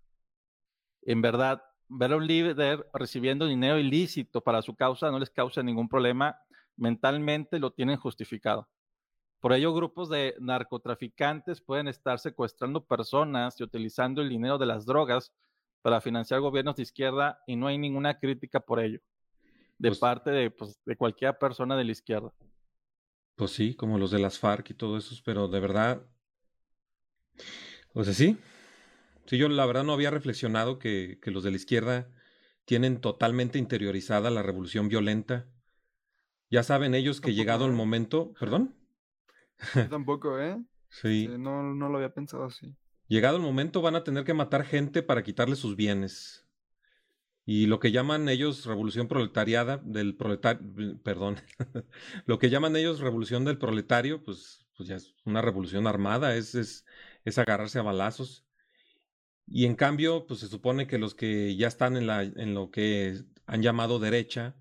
En 1.02 1.22
verdad, 1.22 1.62
ver 1.88 2.12
a 2.12 2.16
un 2.16 2.26
líder 2.26 2.88
recibiendo 2.92 3.46
dinero 3.46 3.78
ilícito 3.78 4.42
para 4.42 4.62
su 4.62 4.74
causa 4.74 5.10
no 5.10 5.18
les 5.18 5.30
causa 5.30 5.62
ningún 5.62 5.88
problema, 5.88 6.38
mentalmente 6.76 7.58
lo 7.58 7.72
tienen 7.72 7.96
justificado. 7.96 8.68
Por 9.40 9.52
ello, 9.52 9.72
grupos 9.72 10.08
de 10.08 10.34
narcotraficantes 10.40 11.60
pueden 11.60 11.86
estar 11.86 12.18
secuestrando 12.18 12.84
personas 12.84 13.58
y 13.60 13.64
utilizando 13.64 14.20
el 14.20 14.28
dinero 14.28 14.58
de 14.58 14.66
las 14.66 14.84
drogas 14.84 15.32
para 15.80 16.00
financiar 16.00 16.40
gobiernos 16.40 16.76
de 16.76 16.82
izquierda 16.82 17.40
y 17.46 17.54
no 17.54 17.68
hay 17.68 17.78
ninguna 17.78 18.18
crítica 18.18 18.58
por 18.58 18.80
ello, 18.80 19.00
de 19.78 19.90
pues 19.90 19.98
parte 19.98 20.30
de, 20.30 20.50
pues, 20.50 20.80
de 20.84 20.96
cualquier 20.96 21.38
persona 21.38 21.76
de 21.76 21.84
la 21.84 21.92
izquierda. 21.92 22.32
Pues 23.36 23.52
sí, 23.52 23.76
como 23.76 23.98
los 23.98 24.10
de 24.10 24.18
las 24.18 24.40
FARC 24.40 24.70
y 24.70 24.74
todo 24.74 24.96
eso, 24.96 25.14
pero 25.24 25.46
de 25.46 25.60
verdad, 25.60 26.02
o 27.92 28.04
sea, 28.04 28.14
sí. 28.14 28.36
Sí, 29.26 29.36
yo 29.36 29.48
la 29.48 29.66
verdad 29.66 29.84
no 29.84 29.92
había 29.92 30.10
reflexionado 30.10 30.78
que, 30.78 31.18
que 31.20 31.30
los 31.30 31.44
de 31.44 31.50
la 31.50 31.56
izquierda 31.56 32.08
tienen 32.64 33.00
totalmente 33.00 33.58
interiorizada 33.58 34.30
la 34.30 34.42
revolución 34.42 34.88
violenta. 34.88 35.46
Ya 36.50 36.62
saben 36.62 36.94
ellos 36.94 37.20
que 37.20 37.34
llegado 37.34 37.66
el 37.66 37.72
momento, 37.72 38.32
perdón. 38.38 38.74
tampoco, 39.90 40.38
¿eh? 40.38 40.62
Sí. 40.90 41.28
no, 41.38 41.62
no 41.74 41.88
lo 41.88 41.96
había 41.96 42.14
pensado 42.14 42.44
así. 42.44 42.74
Llegado 43.06 43.36
el 43.36 43.42
momento 43.42 43.80
van 43.80 43.96
a 43.96 44.04
tener 44.04 44.24
que 44.24 44.34
matar 44.34 44.64
gente 44.64 45.02
para 45.02 45.22
quitarle 45.22 45.56
sus 45.56 45.76
bienes. 45.76 46.46
Y 47.46 47.64
lo 47.64 47.80
que 47.80 47.90
llaman 47.90 48.28
ellos 48.28 48.66
revolución 48.66 49.08
proletariada 49.08 49.78
del 49.78 50.14
proletario, 50.14 50.60
perdón, 51.02 51.36
lo 52.26 52.38
que 52.38 52.50
llaman 52.50 52.76
ellos 52.76 53.00
revolución 53.00 53.46
del 53.46 53.56
proletario, 53.56 54.22
pues, 54.22 54.66
pues 54.76 54.90
ya 54.90 54.96
es 54.96 55.14
una 55.24 55.40
revolución 55.40 55.86
armada, 55.86 56.36
es, 56.36 56.54
es, 56.54 56.84
es 57.28 57.38
agarrarse 57.38 57.78
a 57.78 57.82
balazos. 57.82 58.46
Y 59.46 59.64
en 59.66 59.76
cambio, 59.76 60.26
pues 60.26 60.40
se 60.40 60.48
supone 60.48 60.86
que 60.86 60.98
los 60.98 61.14
que 61.14 61.56
ya 61.56 61.68
están 61.68 61.96
en, 61.96 62.06
la, 62.06 62.22
en 62.22 62.54
lo 62.54 62.70
que 62.70 63.18
han 63.46 63.62
llamado 63.62 63.98
derecha, 63.98 64.56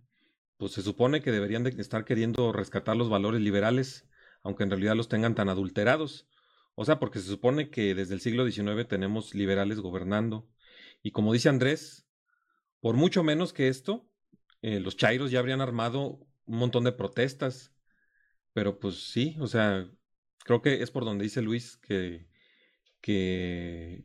pues 0.57 0.73
se 0.73 0.81
supone 0.81 1.21
que 1.21 1.31
deberían 1.31 1.63
de 1.63 1.69
estar 1.81 2.05
queriendo 2.05 2.53
rescatar 2.53 2.95
los 2.95 3.09
valores 3.09 3.41
liberales, 3.41 4.07
aunque 4.43 4.63
en 4.63 4.71
realidad 4.71 4.95
los 4.95 5.09
tengan 5.09 5.35
tan 5.35 5.49
adulterados. 5.49 6.27
O 6.75 6.85
sea, 6.85 6.99
porque 6.99 7.19
se 7.19 7.27
supone 7.27 7.69
que 7.69 7.95
desde 7.95 8.13
el 8.13 8.21
siglo 8.21 8.49
XIX 8.49 8.87
tenemos 8.87 9.35
liberales 9.35 9.79
gobernando. 9.79 10.47
Y 11.03 11.11
como 11.11 11.33
dice 11.33 11.49
Andrés, 11.49 12.07
por 12.79 12.95
mucho 12.95 13.23
menos 13.23 13.53
que 13.53 13.67
esto, 13.67 14.09
eh, 14.61 14.79
los 14.79 14.97
chairos 14.97 15.31
ya 15.31 15.39
habrían 15.39 15.61
armado 15.61 16.19
un 16.45 16.57
montón 16.59 16.83
de 16.83 16.91
protestas. 16.91 17.73
Pero 18.53 18.79
pues 18.79 19.11
sí, 19.11 19.37
o 19.39 19.47
sea, 19.47 19.89
creo 20.45 20.61
que 20.61 20.81
es 20.81 20.91
por 20.91 21.05
donde 21.05 21.23
dice 21.25 21.41
Luis 21.41 21.77
que, 21.77 22.26
que, 23.07 24.03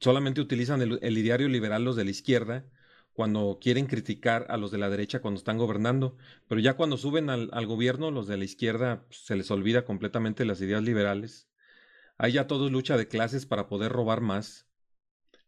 solamente 0.00 0.40
utilizan 0.40 0.80
el, 0.82 1.18
ideario 1.18 1.48
liberal 1.48 1.84
los 1.84 1.96
de 1.96 2.04
la 2.04 2.10
izquierda 2.10 2.64
cuando 3.12 3.58
quieren 3.60 3.86
criticar 3.86 4.46
a 4.48 4.56
los 4.56 4.70
de 4.70 4.78
la 4.78 4.90
derecha 4.90 5.20
cuando 5.20 5.38
están 5.38 5.58
gobernando, 5.58 6.16
pero 6.48 6.60
ya 6.60 6.74
cuando 6.74 6.96
suben 6.96 7.30
al, 7.30 7.50
al 7.52 7.66
gobierno, 7.66 8.10
los 8.10 8.26
de 8.26 8.36
la 8.36 8.44
izquierda 8.44 9.04
pues, 9.06 9.24
se 9.24 9.36
les 9.36 9.50
olvida 9.50 9.84
completamente 9.84 10.44
las 10.44 10.60
ideas 10.60 10.82
liberales. 10.82 11.48
Ahí 12.18 12.32
ya 12.32 12.46
todo 12.46 12.66
es 12.66 12.72
lucha 12.72 12.96
de 12.96 13.08
clases 13.08 13.46
para 13.46 13.68
poder 13.68 13.92
robar 13.92 14.20
más. 14.20 14.66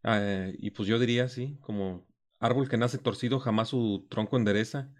Eh, 0.04 0.54
y 0.58 0.70
pues 0.70 0.88
yo 0.88 0.98
diría, 0.98 1.28
sí, 1.28 1.58
como 1.60 2.06
árbol 2.38 2.68
que 2.68 2.76
nace 2.76 2.98
torcido 2.98 3.40
jamás 3.40 3.68
su 3.70 4.06
tronco 4.10 4.36
endereza. 4.36 4.92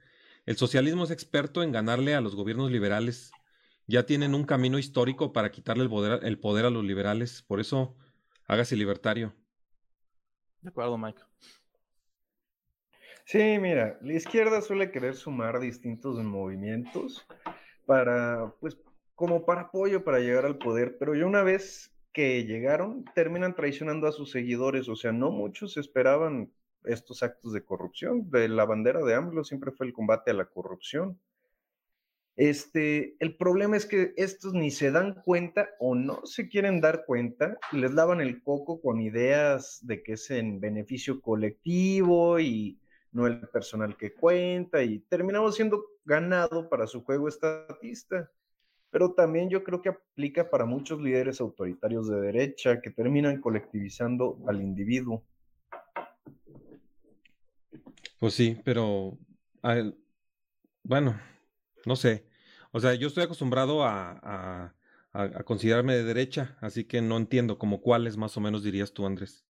El 0.46 0.56
socialismo 0.56 1.04
es 1.04 1.10
experto 1.10 1.62
en 1.62 1.72
ganarle 1.72 2.14
a 2.14 2.20
los 2.20 2.34
gobiernos 2.36 2.70
liberales. 2.70 3.32
Ya 3.86 4.04
tienen 4.04 4.34
un 4.34 4.44
camino 4.44 4.78
histórico 4.78 5.32
para 5.32 5.50
quitarle 5.50 5.84
el 5.84 5.90
poder, 5.90 6.24
el 6.24 6.38
poder 6.38 6.66
a 6.66 6.70
los 6.70 6.84
liberales. 6.84 7.42
Por 7.42 7.60
eso, 7.60 7.96
hágase 8.46 8.76
libertario. 8.76 9.32
De 10.60 10.70
acuerdo, 10.70 10.98
Mike. 10.98 11.22
Sí, 13.24 13.58
mira, 13.60 13.98
la 14.02 14.14
izquierda 14.14 14.60
suele 14.60 14.90
querer 14.90 15.14
sumar 15.16 15.58
distintos 15.58 16.22
movimientos 16.22 17.26
para, 17.84 18.54
pues, 18.60 18.78
como 19.16 19.44
para 19.44 19.62
apoyo 19.62 20.04
para 20.04 20.20
llegar 20.20 20.46
al 20.46 20.58
poder, 20.58 20.96
pero 20.98 21.14
ya 21.14 21.26
una 21.26 21.42
vez 21.42 21.92
que 22.12 22.44
llegaron, 22.44 23.04
terminan 23.14 23.54
traicionando 23.54 24.06
a 24.06 24.12
sus 24.12 24.30
seguidores, 24.30 24.88
o 24.88 24.96
sea, 24.96 25.12
no 25.12 25.30
muchos 25.30 25.76
esperaban 25.76 26.52
estos 26.84 27.22
actos 27.22 27.52
de 27.52 27.64
corrupción. 27.64 28.30
De 28.30 28.48
la 28.48 28.64
bandera 28.64 29.02
de 29.02 29.14
AMLO 29.14 29.44
siempre 29.44 29.72
fue 29.72 29.86
el 29.86 29.92
combate 29.92 30.30
a 30.30 30.34
la 30.34 30.46
corrupción. 30.46 31.20
Este, 32.36 33.16
el 33.20 33.34
problema 33.36 33.78
es 33.78 33.86
que 33.86 34.12
estos 34.18 34.52
ni 34.52 34.70
se 34.70 34.90
dan 34.90 35.22
cuenta 35.24 35.70
o 35.78 35.94
no 35.94 36.20
se 36.26 36.48
quieren 36.48 36.82
dar 36.82 37.06
cuenta 37.06 37.56
les 37.72 37.94
lavan 37.94 38.20
el 38.20 38.42
coco 38.42 38.82
con 38.82 39.00
ideas 39.00 39.78
de 39.86 40.02
que 40.02 40.12
es 40.12 40.30
en 40.30 40.60
beneficio 40.60 41.22
colectivo 41.22 42.38
y 42.38 42.78
no 43.12 43.26
el 43.26 43.40
personal 43.48 43.96
que 43.96 44.12
cuenta 44.12 44.82
y 44.82 44.98
terminamos 44.98 45.56
siendo 45.56 45.82
ganado 46.04 46.68
para 46.68 46.86
su 46.86 47.02
juego 47.02 47.28
estatista. 47.28 48.30
Pero 48.90 49.14
también 49.14 49.48
yo 49.48 49.64
creo 49.64 49.80
que 49.80 49.88
aplica 49.88 50.50
para 50.50 50.66
muchos 50.66 51.00
líderes 51.00 51.40
autoritarios 51.40 52.08
de 52.08 52.20
derecha 52.20 52.82
que 52.82 52.90
terminan 52.90 53.40
colectivizando 53.40 54.38
al 54.46 54.60
individuo. 54.60 55.24
Pues 58.20 58.34
sí, 58.34 58.60
pero 58.64 59.18
bueno, 60.84 61.18
no 61.86 61.96
sé. 61.96 62.26
O 62.72 62.80
sea, 62.80 62.94
yo 62.94 63.08
estoy 63.08 63.24
acostumbrado 63.24 63.84
a, 63.84 64.12
a, 64.22 64.74
a, 65.12 65.44
considerarme 65.44 65.94
de 65.96 66.04
derecha, 66.04 66.58
así 66.60 66.84
que 66.84 67.00
no 67.02 67.16
entiendo 67.16 67.58
como 67.58 67.80
cuáles 67.80 68.16
más 68.18 68.36
o 68.36 68.40
menos 68.40 68.62
dirías 68.64 68.92
tú, 68.92 69.06
Andrés. 69.06 69.44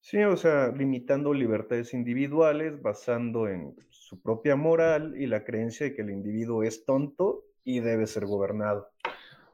Sí, 0.00 0.18
o 0.22 0.36
sea, 0.36 0.68
limitando 0.68 1.32
libertades 1.32 1.94
individuales, 1.94 2.82
basando 2.82 3.48
en 3.48 3.74
su 3.88 4.20
propia 4.20 4.54
moral 4.54 5.14
y 5.16 5.26
la 5.26 5.44
creencia 5.44 5.86
de 5.86 5.94
que 5.94 6.02
el 6.02 6.10
individuo 6.10 6.62
es 6.62 6.84
tonto 6.84 7.44
y 7.64 7.80
debe 7.80 8.06
ser 8.06 8.26
gobernado. 8.26 8.92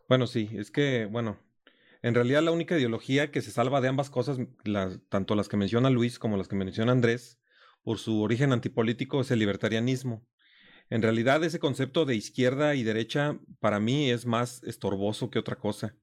Bueno, 0.08 0.26
sí, 0.26 0.50
es 0.54 0.70
que, 0.70 1.06
bueno, 1.06 1.38
en 2.02 2.14
realidad 2.14 2.42
la 2.42 2.52
única 2.52 2.76
ideología 2.78 3.30
que 3.30 3.42
se 3.42 3.50
salva 3.50 3.80
de 3.80 3.88
ambas 3.88 4.10
cosas, 4.10 4.38
las- 4.64 5.00
tanto 5.08 5.34
las 5.34 5.48
que 5.48 5.56
menciona 5.56 5.90
Luis 5.90 6.18
como 6.18 6.36
las 6.36 6.48
que 6.48 6.56
menciona 6.56 6.92
Andrés, 6.92 7.40
por 7.82 7.98
su 7.98 8.22
origen 8.22 8.52
antipolítico 8.52 9.20
es 9.20 9.30
el 9.30 9.38
libertarianismo. 9.40 10.26
En 10.90 11.02
realidad 11.02 11.44
ese 11.44 11.58
concepto 11.58 12.04
de 12.04 12.16
izquierda 12.16 12.74
y 12.74 12.82
derecha 12.82 13.38
para 13.60 13.78
mí 13.80 14.10
es 14.10 14.26
más 14.26 14.62
estorboso 14.62 15.30
que 15.30 15.38
otra 15.38 15.56
cosa. 15.56 15.96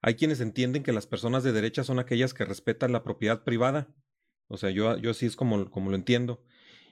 Hay 0.00 0.14
quienes 0.16 0.40
entienden 0.40 0.82
que 0.82 0.92
las 0.92 1.06
personas 1.06 1.44
de 1.44 1.52
derecha 1.52 1.84
son 1.84 1.98
aquellas 1.98 2.34
que 2.34 2.44
respetan 2.44 2.92
la 2.92 3.02
propiedad 3.02 3.44
privada. 3.44 3.94
O 4.48 4.56
sea, 4.56 4.70
yo, 4.70 4.96
yo 4.98 5.10
así 5.10 5.26
es 5.26 5.36
como, 5.36 5.70
como 5.70 5.90
lo 5.90 5.96
entiendo. 5.96 6.44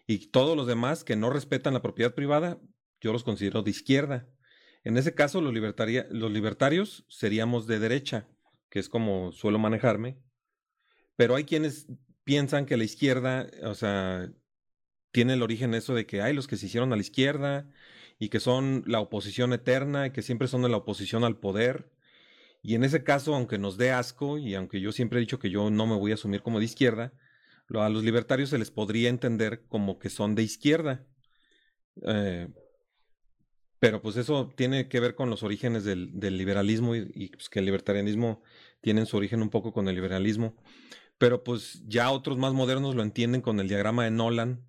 Y 0.07 0.31
todos 0.31 0.57
los 0.57 0.67
demás 0.67 1.05
que 1.05 1.17
no 1.17 1.31
respetan 1.31 1.75
la 1.75 1.83
propiedad 1.83 2.15
privada, 2.15 2.61
yo 3.01 3.13
los 3.13 3.25
considero 3.25 3.63
de 3.63 3.71
izquierda. 3.71 4.29
En 4.85 4.97
ese 4.97 5.15
caso, 5.15 5.41
los, 5.41 5.53
libertaria- 5.53 6.07
los 6.11 6.31
libertarios 6.33 7.05
seríamos 7.09 7.67
de 7.67 7.79
derecha, 7.79 8.29
que 8.71 8.79
es 8.79 8.89
como 8.89 9.33
suelo 9.33 9.59
manejarme. 9.59 10.19
Pero 11.17 11.35
hay 11.35 11.45
quienes 11.45 11.87
piensan 12.25 12.67
que 12.67 12.77
la 12.77 12.85
izquierda, 12.85 13.49
o 13.63 13.75
sea, 13.75 14.33
tiene 15.13 15.35
el 15.35 15.43
origen 15.43 15.75
eso 15.75 15.95
de 15.95 16.07
que 16.07 16.23
hay 16.23 16.35
los 16.35 16.47
que 16.47 16.57
se 16.57 16.67
hicieron 16.67 16.93
a 16.93 16.97
la 16.97 17.03
izquierda 17.03 17.69
y 18.19 18.29
que 18.29 18.41
son 18.41 18.83
la 18.87 19.01
oposición 19.01 19.53
eterna 19.53 20.07
y 20.07 20.11
que 20.11 20.23
siempre 20.23 20.49
son 20.49 20.63
de 20.63 20.69
la 20.69 20.79
oposición 20.79 21.25
al 21.25 21.39
poder. 21.39 21.91
Y 22.63 22.75
en 22.75 22.85
ese 22.85 23.05
caso, 23.05 23.35
aunque 23.35 23.59
nos 23.59 23.77
dé 23.77 23.91
asco 23.93 24.39
y 24.39 24.55
aunque 24.55 24.81
yo 24.81 24.93
siempre 24.93 25.19
he 25.19 25.21
dicho 25.21 25.39
que 25.39 25.51
yo 25.51 25.71
no 25.71 25.87
me 25.87 25.97
voy 25.97 26.13
a 26.13 26.15
asumir 26.15 26.43
como 26.43 26.59
de 26.59 26.65
izquierda, 26.65 27.13
a 27.75 27.89
los 27.89 28.05
libertarios 28.05 28.51
se 28.51 28.59
les 28.59 28.71
podría 28.71 29.09
entender 29.09 29.65
como 29.69 29.99
que 29.99 30.11
son 30.11 30.35
de 30.35 30.43
izquierda. 30.43 31.05
Eh, 32.07 32.49
pero 33.79 34.01
pues 34.01 34.17
eso 34.17 34.53
tiene 34.55 34.89
que 34.89 35.01
ver 35.01 35.15
con 35.15 35.29
los 35.29 35.43
orígenes 35.43 35.85
del, 35.85 36.19
del 36.19 36.39
liberalismo 36.39 36.95
y, 36.95 37.11
y, 37.15 37.29
pues, 37.31 37.49
que 37.49 37.59
el 37.59 37.65
libertarianismo 37.65 38.43
tiene 38.81 39.07
su 39.07 39.17
origen 39.17 39.43
un 39.43 39.51
poco 39.51 39.73
con 39.73 39.89
el 39.89 39.95
liberalismo. 39.95 40.55
Pero 41.19 41.45
pues 41.45 41.83
ya 41.87 42.11
otros 42.11 42.39
más 42.39 42.53
modernos 42.53 42.95
lo 42.95 43.03
entienden 43.03 43.41
con 43.41 43.61
el 43.61 43.69
diagrama 43.69 44.05
de 44.05 44.11
Nolan, 44.11 44.65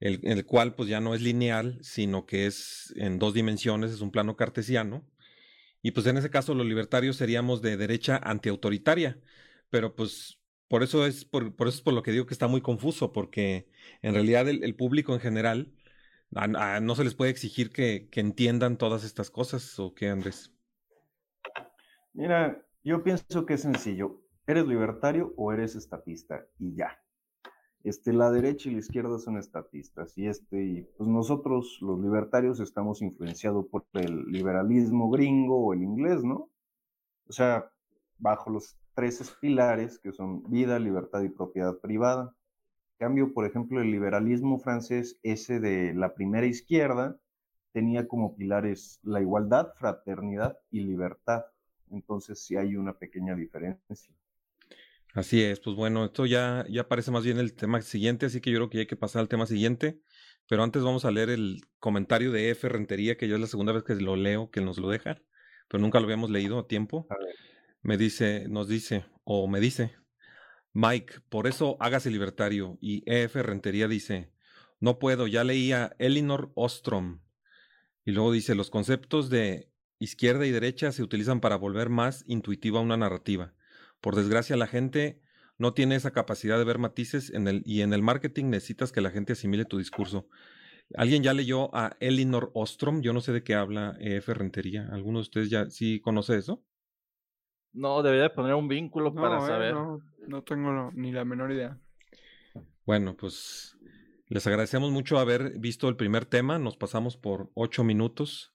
el, 0.00 0.20
el 0.24 0.46
cual 0.46 0.74
pues 0.74 0.88
ya 0.88 1.00
no 1.00 1.14
es 1.14 1.22
lineal, 1.22 1.78
sino 1.82 2.26
que 2.26 2.46
es 2.46 2.92
en 2.96 3.18
dos 3.18 3.34
dimensiones, 3.34 3.92
es 3.92 4.00
un 4.00 4.10
plano 4.10 4.36
cartesiano. 4.36 5.06
Y 5.82 5.92
pues 5.92 6.06
en 6.06 6.16
ese 6.16 6.30
caso 6.30 6.54
los 6.54 6.66
libertarios 6.66 7.16
seríamos 7.16 7.62
de 7.62 7.76
derecha 7.76 8.20
antiautoritaria, 8.22 9.20
pero 9.70 9.94
pues 9.94 10.38
por 10.68 10.82
eso 10.82 11.06
es 11.06 11.24
por, 11.24 11.54
por 11.56 11.68
eso 11.68 11.78
es 11.78 11.82
por 11.82 11.94
lo 11.94 12.02
que 12.02 12.12
digo 12.12 12.26
que 12.26 12.34
está 12.34 12.46
muy 12.46 12.60
confuso, 12.60 13.12
porque 13.12 13.68
en 14.02 14.14
realidad 14.14 14.48
el, 14.48 14.74
público 14.74 15.14
en 15.14 15.20
general 15.20 15.72
no 16.30 16.94
se 16.94 17.04
les 17.04 17.14
puede 17.14 17.30
exigir 17.30 17.70
que, 17.70 18.08
que 18.10 18.20
entiendan 18.20 18.76
todas 18.76 19.04
estas 19.04 19.30
cosas, 19.30 19.78
¿o 19.78 19.94
qué, 19.94 20.08
Andrés? 20.08 20.52
Mira, 22.12 22.62
yo 22.82 23.02
pienso 23.02 23.46
que 23.46 23.54
es 23.54 23.62
sencillo. 23.62 24.22
¿Eres 24.46 24.66
libertario 24.66 25.34
o 25.36 25.52
eres 25.52 25.76
estatista? 25.76 26.46
Y 26.58 26.74
ya. 26.74 26.98
Este, 27.88 28.12
la 28.12 28.30
derecha 28.30 28.68
y 28.68 28.72
la 28.72 28.80
izquierda 28.80 29.18
son 29.18 29.38
estatistas. 29.38 30.16
Y 30.18 30.26
este, 30.28 30.62
y, 30.62 30.82
pues 30.96 31.08
nosotros, 31.08 31.78
los 31.80 31.98
libertarios, 32.00 32.60
estamos 32.60 33.00
influenciados 33.02 33.66
por 33.66 33.86
el 33.94 34.26
liberalismo 34.26 35.10
gringo 35.10 35.58
o 35.66 35.72
el 35.72 35.82
inglés, 35.82 36.22
¿no? 36.22 36.50
O 37.28 37.32
sea, 37.32 37.70
bajo 38.18 38.50
los 38.50 38.76
tres 38.94 39.34
pilares 39.40 39.98
que 39.98 40.12
son 40.12 40.42
vida, 40.50 40.78
libertad 40.78 41.22
y 41.22 41.30
propiedad 41.30 41.78
privada. 41.78 42.34
En 42.98 43.06
cambio, 43.06 43.32
por 43.32 43.46
ejemplo, 43.46 43.80
el 43.80 43.90
liberalismo 43.90 44.58
francés, 44.58 45.18
ese 45.22 45.60
de 45.60 45.94
la 45.94 46.14
primera 46.14 46.46
izquierda, 46.46 47.16
tenía 47.72 48.06
como 48.08 48.36
pilares 48.36 48.98
la 49.02 49.20
igualdad, 49.20 49.72
fraternidad 49.76 50.58
y 50.70 50.80
libertad. 50.80 51.44
Entonces 51.90 52.40
sí 52.40 52.56
hay 52.56 52.76
una 52.76 52.94
pequeña 52.98 53.34
diferencia. 53.34 54.14
Así 55.18 55.42
es, 55.42 55.58
pues 55.58 55.74
bueno, 55.74 56.04
esto 56.04 56.26
ya, 56.26 56.64
ya 56.70 56.86
parece 56.86 57.10
más 57.10 57.24
bien 57.24 57.38
el 57.38 57.52
tema 57.52 57.82
siguiente, 57.82 58.26
así 58.26 58.40
que 58.40 58.52
yo 58.52 58.58
creo 58.58 58.70
que 58.70 58.78
hay 58.78 58.86
que 58.86 58.94
pasar 58.94 59.18
al 59.18 59.28
tema 59.28 59.46
siguiente. 59.46 60.00
Pero 60.46 60.62
antes 60.62 60.84
vamos 60.84 61.04
a 61.04 61.10
leer 61.10 61.28
el 61.28 61.62
comentario 61.80 62.30
de 62.30 62.50
F. 62.50 62.68
Rentería, 62.68 63.16
que 63.16 63.26
ya 63.26 63.34
es 63.34 63.40
la 63.40 63.48
segunda 63.48 63.72
vez 63.72 63.82
que 63.82 63.96
lo 63.96 64.14
leo, 64.14 64.52
que 64.52 64.60
nos 64.60 64.78
lo 64.78 64.88
deja, 64.88 65.20
pero 65.66 65.80
nunca 65.82 65.98
lo 65.98 66.04
habíamos 66.04 66.30
leído 66.30 66.60
a 66.60 66.68
tiempo. 66.68 67.08
A 67.10 67.18
ver. 67.18 67.34
Me 67.82 67.96
dice, 67.96 68.46
nos 68.48 68.68
dice, 68.68 69.06
o 69.24 69.48
me 69.48 69.58
dice, 69.58 69.96
Mike, 70.72 71.14
por 71.28 71.48
eso 71.48 71.76
hágase 71.80 72.12
libertario. 72.12 72.78
Y 72.80 73.02
EF 73.12 73.34
Rentería 73.42 73.88
dice, 73.88 74.30
no 74.78 75.00
puedo, 75.00 75.26
ya 75.26 75.42
leí 75.42 75.72
a 75.72 75.96
Elinor 75.98 76.52
Ostrom. 76.54 77.22
Y 78.04 78.12
luego 78.12 78.30
dice, 78.30 78.54
los 78.54 78.70
conceptos 78.70 79.30
de 79.30 79.72
izquierda 79.98 80.46
y 80.46 80.52
derecha 80.52 80.92
se 80.92 81.02
utilizan 81.02 81.40
para 81.40 81.56
volver 81.56 81.88
más 81.88 82.22
intuitiva 82.28 82.78
una 82.78 82.96
narrativa. 82.96 83.52
Por 84.00 84.14
desgracia, 84.16 84.56
la 84.56 84.66
gente 84.66 85.20
no 85.58 85.74
tiene 85.74 85.96
esa 85.96 86.12
capacidad 86.12 86.58
de 86.58 86.64
ver 86.64 86.78
matices 86.78 87.30
en 87.30 87.48
el, 87.48 87.62
y 87.64 87.82
en 87.82 87.92
el 87.92 88.02
marketing 88.02 88.46
necesitas 88.46 88.92
que 88.92 89.00
la 89.00 89.10
gente 89.10 89.32
asimile 89.32 89.64
tu 89.64 89.78
discurso. 89.78 90.28
¿Alguien 90.94 91.22
ya 91.22 91.34
leyó 91.34 91.74
a 91.74 91.96
Elinor 92.00 92.50
Ostrom? 92.54 93.02
Yo 93.02 93.12
no 93.12 93.20
sé 93.20 93.32
de 93.32 93.42
qué 93.42 93.54
habla 93.54 93.96
EF 94.00 94.32
Rentería. 94.32 94.88
¿Alguno 94.90 95.18
de 95.18 95.22
ustedes 95.22 95.50
ya 95.50 95.68
sí 95.68 96.00
conoce 96.00 96.38
eso? 96.38 96.64
No, 97.72 98.02
debería 98.02 98.24
de 98.24 98.30
poner 98.30 98.54
un 98.54 98.68
vínculo 98.68 99.12
No, 99.12 99.20
para 99.22 99.38
eh, 99.38 99.46
saber. 99.46 99.74
no, 99.74 100.00
no 100.26 100.42
tengo 100.42 100.72
lo- 100.72 100.90
ni 100.92 101.12
la 101.12 101.24
menor 101.24 101.52
idea. 101.52 101.78
Bueno, 102.86 103.16
pues 103.16 103.76
les 104.28 104.46
agradecemos 104.46 104.90
mucho 104.90 105.18
haber 105.18 105.58
visto 105.58 105.88
el 105.88 105.96
primer 105.96 106.24
tema. 106.24 106.58
Nos 106.58 106.76
pasamos 106.76 107.16
por 107.16 107.50
ocho 107.54 107.84
minutos. 107.84 108.54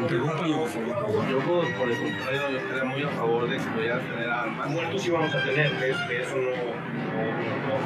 Interrúmpalo, 0.00 0.60
por 0.60 0.68
favor. 0.68 1.28
Yo, 1.28 1.38
por, 1.40 1.74
por 1.74 1.90
el 1.90 1.98
contrario, 1.98 2.50
yo 2.50 2.58
estaría 2.58 2.84
muy 2.84 3.02
a 3.02 3.08
favor 3.10 3.48
de 3.48 3.58
que 3.58 3.64
pudieran 3.64 4.00
tener 4.00 4.30
armas. 4.30 4.70
Muertos 4.70 5.02
sí 5.02 5.10
vamos 5.10 5.34
a 5.34 5.44
tener, 5.44 5.78
de 5.78 5.90
eso 5.90 6.36
no, 6.36 6.50
no, 7.12 7.22
no, 7.36 7.68
no. 7.68 7.80